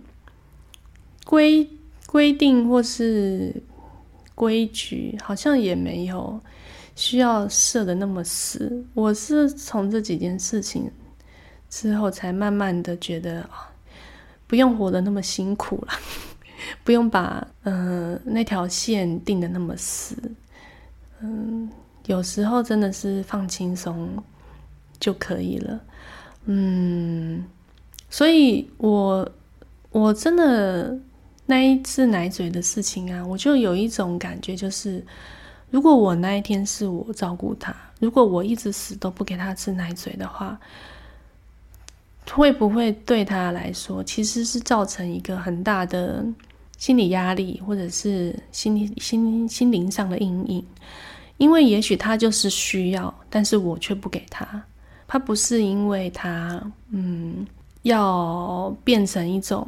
[1.26, 1.68] 规
[2.06, 3.56] 规定或是
[4.36, 6.40] 规矩，好像也没有
[7.02, 8.86] 需要设的那么死。
[8.94, 10.92] 我是从这几件事情
[11.68, 13.50] 之后，才慢慢的觉得
[14.46, 15.94] 不用活得那么辛苦了，
[16.86, 20.16] 不用把呃那条线定的那么死。
[21.22, 21.68] 嗯，
[22.06, 24.24] 有时候真的是放轻松
[25.00, 25.82] 就可以了。
[26.46, 27.44] 嗯，
[28.12, 29.28] 所以我
[29.90, 30.96] 我真的
[31.48, 35.04] 那一次奶嘴的事情啊，我就有一种感觉，就是
[35.72, 40.60] 如果我那一天是我照顾他，如果我一直死都不给他吃奶嘴的话，
[42.30, 46.24] 会不会对他来说其实是造成一个很大的
[46.78, 50.66] 心理压力，或者是心理心心灵上的阴影？
[51.38, 54.64] 因为也许他就是需要，但是我却不给他。
[55.08, 57.46] 他不是因为他，嗯，
[57.82, 59.68] 要变成一种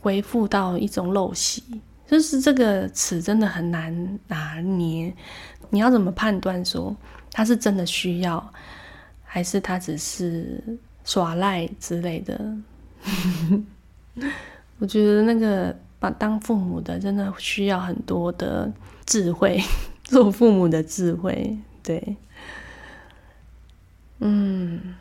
[0.00, 1.62] 恢复到一种陋习，
[2.06, 5.12] 就是这个词真的很难拿捏。
[5.70, 6.96] 你要怎么判断说
[7.32, 8.52] 他是真的需要，
[9.24, 10.62] 还是他只是
[11.04, 12.56] 耍赖之类的？
[14.78, 18.72] 我觉得那个把当父母的真的需要很多的
[19.04, 19.60] 智慧。
[20.06, 22.16] 做父母的智慧，对，
[24.20, 24.94] 嗯，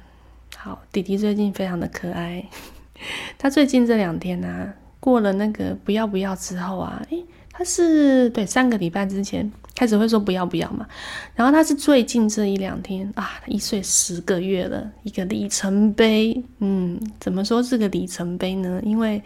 [0.58, 2.44] 好，弟弟最近非常的可爱。
[3.38, 4.74] 他最近这两天呢，
[5.06, 10.88] 过了那个不要不要之后啊，诶，他是对三个礼拜之前开始会说不要不要嘛，
[11.36, 16.44] 然后他是最近这一两天啊，一岁十个月了，一个里程碑。
[16.58, 18.82] 嗯，怎么说是个里程碑呢？
[18.84, 19.22] 因为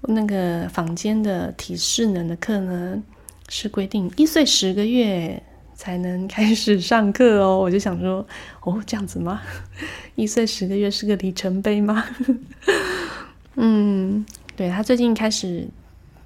[0.00, 3.00] 那个坊间的体适能的课呢。
[3.50, 5.40] 是规定一岁十个月
[5.74, 8.26] 才能开始上课哦， 我就想说，
[8.62, 9.42] 哦，这样子吗？
[10.16, 12.02] 一岁十个月是个里程碑吗？
[13.56, 14.24] 嗯，
[14.56, 15.66] 对他最近开始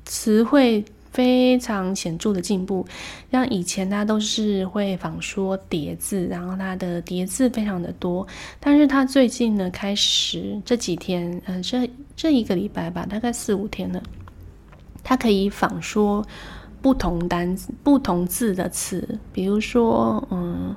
[0.04, 2.86] 词汇非常显著的进步，
[3.32, 8.26] 像以前他都是会仿说叠字，然后他的叠字非常的多，
[8.60, 14.02] 但是他最近呢开始这几天，嗯，这这一个礼拜吧，大概四五天了。
[15.02, 16.24] 他可以仿说
[16.82, 20.76] 不同单词、不同字的词，比如说，嗯，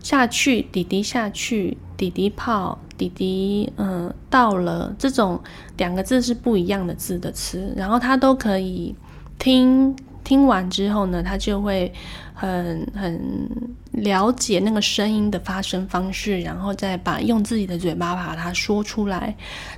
[0.00, 5.40] 下去，弟弟下去，弟弟泡，弟弟，嗯，到了，这种
[5.78, 8.94] 两个字是不一样的字的词，然后他都可以
[9.38, 9.96] 听。
[10.24, 11.90] 听完之后呢，他就会
[12.34, 13.48] 很很
[13.92, 19.34] 了解那个声音的发声方式，然后再把用自己的嘴巴把它说出来。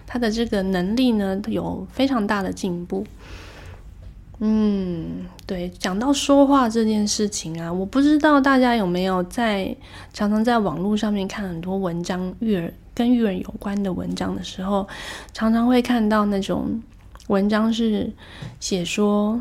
[0.08, 3.06] 他的这个能力呢，有非常大的进步。
[4.40, 9.72] 嗯，对，讲到说话这件事情啊，我不知道大家有没有在
[10.12, 14.86] 常常在网络上面看很多文章，育儿跟育儿有关的文章的时候，
[15.32, 16.82] 常常会看到那种
[17.28, 18.12] 文章是
[18.60, 19.40] 写说。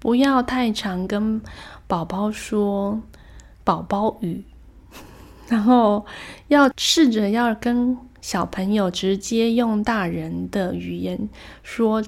[0.00, 1.42] 不要太常跟
[1.88, 3.02] 宝宝说
[3.64, 4.44] 宝宝语，
[5.50, 6.06] 然后
[6.46, 11.28] 要试着要跟小朋友直接用大人的语言
[11.64, 12.00] 说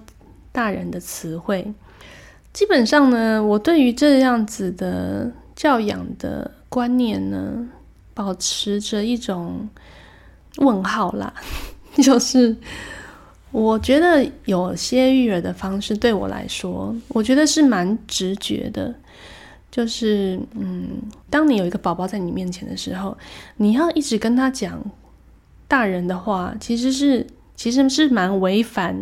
[0.52, 1.74] 大人的词汇。
[2.52, 7.68] 基本上呢，我对于这样子的教养的观念呢，
[8.14, 9.68] 保持着一种
[10.56, 11.32] 问号啦，
[12.02, 12.56] 就是。
[13.52, 18.94] 我觉得有些育儿的方式对我来说，我觉得是蛮直觉的。
[19.72, 20.88] 就是，嗯，
[21.28, 23.18] 当你有一个宝宝在你面前的时候，
[23.56, 24.80] 你要一直跟他讲
[25.66, 27.26] 大人的话，其实是
[27.56, 28.96] 其实是蛮违反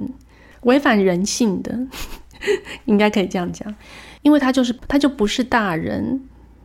[0.62, 1.78] 违反人性的，
[2.86, 3.74] 应该可以这样讲，
[4.22, 6.22] 因为他就是他就不是大人，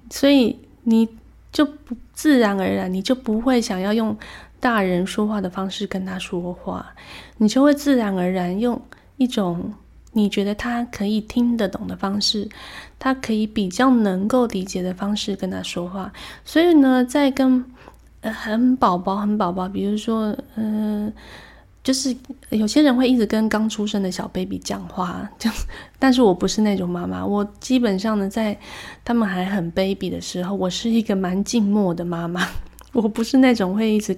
[0.09, 1.05] 所以你
[1.51, 4.17] 就不自然而然你就不会想要用。
[4.64, 6.95] 大人说话的方式跟他说话，
[7.36, 8.82] 你就会自然而然用
[9.18, 9.74] 一种
[10.14, 12.47] 你觉得他可以听得懂的方式，
[12.97, 16.14] 他可以比较能够理解的方式跟他说话。
[16.45, 17.66] 所以呢，在跟
[18.22, 21.11] 很宝宝、很宝宝，比如说，嗯，
[21.84, 22.16] 就是
[22.49, 25.49] 有些人会一直跟刚出生的小 baby 讲话，就。
[25.99, 28.57] 但是我不是那种妈妈，我基本上呢，在
[29.03, 32.47] 他们还很 baby 的时候，我是一个蛮静默的妈妈。
[32.94, 34.16] 我不是那种会一直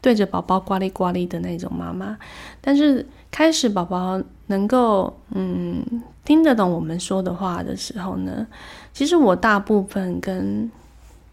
[0.00, 2.16] 对着宝宝呱哩呱哩的那种妈妈，
[2.60, 5.82] 但是开始宝宝能够嗯
[6.24, 8.46] 听得懂我们说的话的时候呢，
[8.92, 10.70] 其实我大部分跟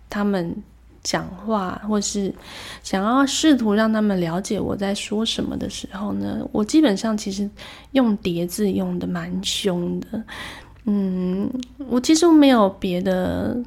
[0.10, 0.56] 他们
[1.04, 2.34] 讲话，或是
[2.82, 7.50] 想要试图让他们了解我在说什么的时候呢，我基本上其实
[7.92, 10.24] 用叠字用的蛮凶的，
[10.86, 11.50] 嗯，
[11.90, 13.58] 我其实没有别的。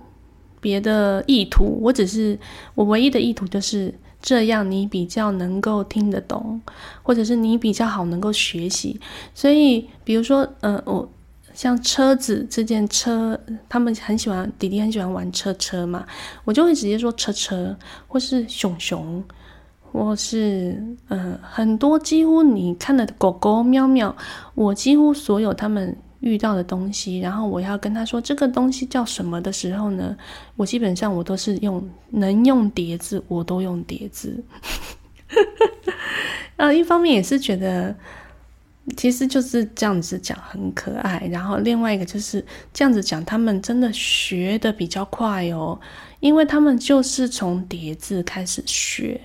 [0.63, 2.39] 别的意图，我只是
[2.77, 3.93] 我唯一的意图就是
[4.23, 6.61] 这样，你比较能够听得懂，
[7.03, 8.99] 或者是你比较好能够学习。
[9.35, 11.11] 所以，比如说，呃，我
[11.53, 13.39] 像车子这件车，
[13.69, 16.07] 他们很喜欢，弟弟很喜欢玩车车嘛，
[16.45, 19.23] 我就会直接说车车，或是熊熊，
[19.91, 24.17] 或是嗯，很多几乎你看的狗狗喵喵，
[24.55, 25.97] 我几乎所有他们。
[26.23, 30.16] 遇到的东西，然后我要跟他说这个东西叫什么的时候呢，
[30.57, 34.43] 我基本上我都是用能用叠字，我都用叠字。
[36.57, 37.93] 呃，一方面也是觉得
[38.97, 45.77] 其实就是这样子讲很可爱，然后另外一个就是这样子讲，他们真的学的比较快哦，
[46.20, 49.20] 因为他们就是从叠字开始学，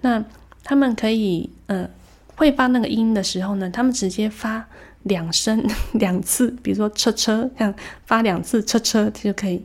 [0.00, 0.24] 那
[0.64, 1.86] 他们可以呃
[2.34, 4.66] 会发那个音的时候呢，他们直接发。
[5.04, 7.74] 两声 两次，比如说车车，像
[8.04, 9.64] 发两次车车，就可以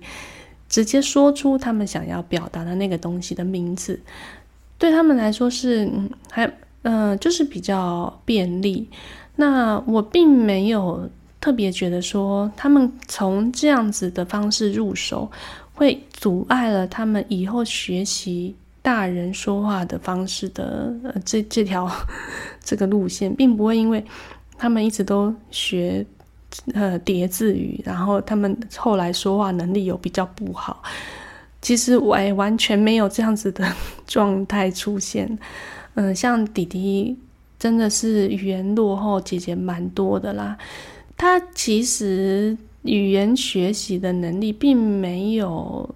[0.69, 3.99] 直接说出他们想要表达的那个东西的名字。
[4.77, 5.89] 对他们来说是
[6.31, 6.49] 还
[6.83, 8.87] 嗯，就是比较便利。
[9.35, 11.09] 那我并没有
[11.41, 15.29] 特别觉得说他们从这样子的方式入手
[15.73, 21.91] 会阻碍了他们以后学习大人说话的方式的呃这这条
[22.63, 24.03] 这个路线，并不会因为。
[24.57, 26.05] 他们一直都学
[26.73, 30.81] 呃叠字语，然后他们后来说话能力有比较不好。
[31.61, 33.67] 其实我完全没有这样子的
[34.05, 35.37] 状态出现。
[35.95, 37.17] 嗯，像弟弟
[37.57, 40.57] 真的是语言落后姐姐蛮多的啦。
[41.17, 45.89] 他其实语言学习的能力并没有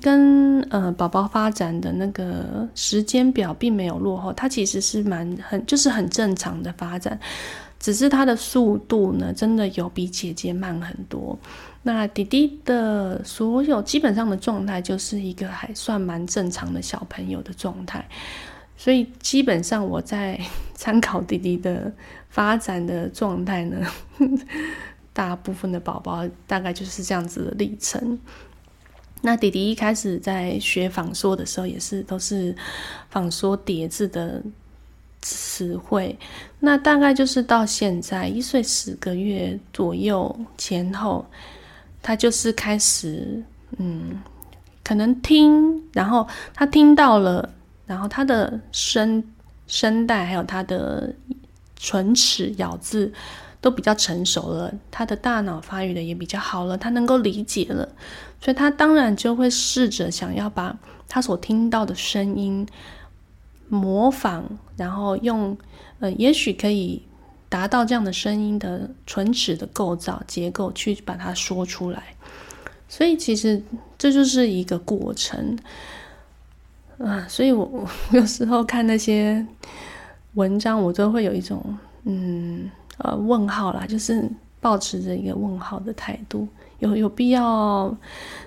[0.00, 7.18] 跟呃宝宝发展的那个时间表并没有落后，他其实是蛮很就是很正常的发展。
[7.82, 11.36] 只是他的速度呢，真的有比姐姐慢很多。
[11.82, 18.08] 那弟弟的所有基本上的状态，就是一个还算蛮正常的小朋友的状态。
[18.76, 20.40] 所以基本上我在
[20.74, 21.92] 参考弟弟的
[22.30, 23.84] 发展的状态呢，
[25.12, 28.16] 大部分的宝宝大概就是这样子的历程。
[29.22, 32.54] 那弟弟一开始在学仿说的时候，也是都是
[33.10, 34.40] 仿说叠字的。
[35.24, 36.18] 词汇。
[36.64, 41.26] 那大概就是到现在一岁十个月左右前后，
[42.00, 43.42] 他就是开始，
[43.78, 44.22] 嗯，
[44.84, 47.52] 可能听，然后他听到了，
[47.84, 49.24] 然后他的声
[49.66, 51.12] 声带还有他的
[51.76, 53.12] 唇齿咬字
[53.60, 57.88] 都比较成熟了，他的大脑发育的也比较好了，他能够理解了，
[58.40, 62.64] 所以他当然就会试着想要把他所听到的声音
[63.68, 64.44] 模仿，
[64.76, 65.58] 然后用。
[66.02, 67.00] 呃，也许可以
[67.48, 72.02] 达到这样的声音的唇齿的构造结构去把它说出来，
[72.88, 73.62] 所以其实
[73.96, 75.56] 这就是一个过程。
[76.98, 79.46] 啊，所以我我有时候看那些
[80.34, 81.62] 文章，我都会有一种
[82.02, 84.28] 嗯呃问号啦，就是
[84.60, 86.48] 保持着一个问号的态度，
[86.80, 87.96] 有有必要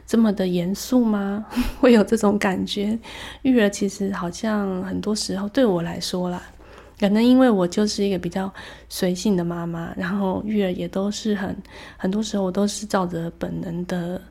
[0.05, 1.45] 这么的严肃吗？
[1.79, 2.99] 会有这种感觉？
[3.43, 6.41] 育儿其实好像很多时候对我来说啦。
[6.97, 8.51] 可能因为我就是一个比较
[8.87, 11.55] 随性的妈妈，然后育儿也都是很
[11.97, 14.21] 很多时候我都是照着本能的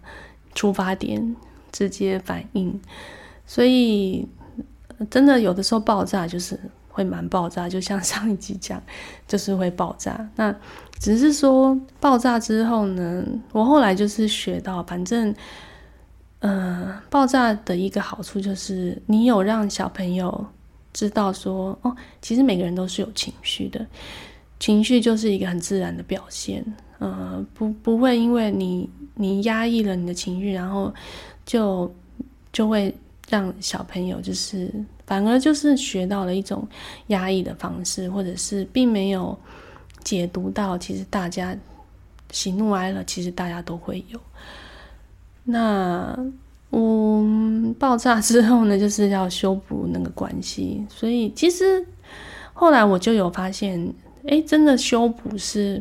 [0.55, 1.37] 出发点
[1.71, 2.81] 直接反应，
[3.47, 4.27] 所以
[5.11, 6.59] 真的有的时候爆炸就是
[6.89, 8.83] 会蛮爆炸，就像上一集讲，
[9.29, 10.27] 就是会爆炸。
[10.37, 10.55] 那
[10.99, 15.35] 只是说爆炸之后呢，我后来就是学到，反正
[16.39, 20.47] 嗯，爆炸的一个好处就是你有让小朋友。
[20.95, 23.85] 知道说哦，其实每个人都是有情绪的，
[24.61, 26.65] 情绪就是一个很自然的表现，
[27.01, 30.95] 呃，不不会因为你你压抑了你的情绪，然后
[31.45, 31.93] 就
[32.53, 32.95] 就会
[33.29, 34.73] 让小朋友就是
[35.05, 36.67] 反而就是学到了一种
[37.09, 39.37] 压抑的方式，或者是并没有
[40.05, 41.57] 解读到其实大家
[42.31, 44.21] 喜怒哀乐其实大家都会有，
[45.43, 46.17] 那。
[46.77, 51.87] 嗯，爆炸之后呢，就是要修补那个关系，所以其实
[52.53, 53.95] 后来我就有发现，
[54.27, 55.81] 哎，真的修补是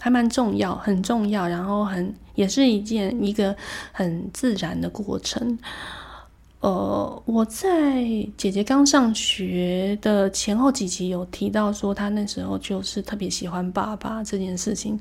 [0.00, 3.54] 还蛮重要，很重要，然后很也是一件一个
[3.92, 5.58] 很自然的过程。
[6.60, 8.02] 呃，我在
[8.38, 14.98] 姐姐刚上学的前后几集有提到说，她那时候就是特别喜欢爸爸这件事情，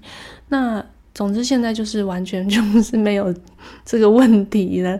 [0.49, 0.85] 那。
[1.13, 3.33] 总之，现在就是完全就 是没有
[3.85, 4.99] 这个问题了。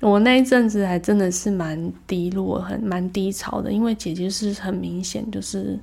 [0.00, 5.78] 我那一阵子还真的是蛮低落、很蛮低潮的，因为姐姐是很明显就是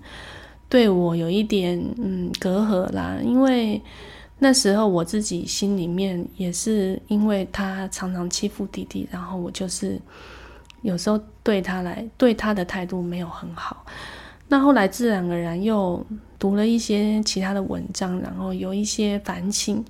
[0.68, 3.18] 对我有一点嗯隔阂啦。
[3.24, 3.80] 因为
[4.40, 10.00] 那时候我自己心里面也是，因为她常常欺负弟弟，然后我就是
[10.82, 13.86] 有时候对他来对他的态度没有很好。
[14.48, 16.04] 那后来自然而然又
[16.40, 19.84] 读了一些其他的文章，然后有一些反省，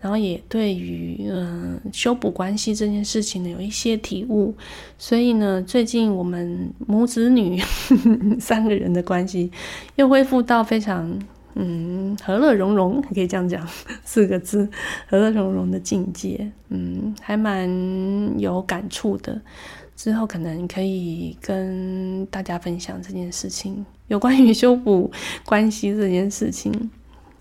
[0.00, 4.54] 然后也对于嗯修补关系这件事情呢有一些体悟，
[4.98, 7.60] 所以呢，最近我们母子女
[8.38, 9.50] 三个人的关系
[9.96, 11.18] 又恢复到非常
[11.54, 13.66] 嗯和乐融融，可以这样讲
[14.04, 14.68] 四个字
[15.08, 17.68] 和乐融融的境界，嗯，还蛮
[18.38, 19.40] 有感触的。
[19.96, 25.10] 之后可能可以跟大家分享这件事情，有关于修补
[25.44, 26.90] 关系这件事情，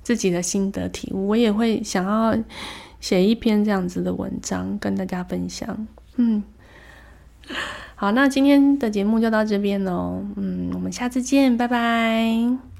[0.03, 2.37] 自己的心得体悟，我也会想要
[2.99, 5.87] 写一篇这样子的文章跟大家分享。
[6.15, 6.43] 嗯，
[7.95, 10.23] 好，那今天的节目就到这边喽。
[10.35, 12.74] 嗯，我们下次见，拜拜。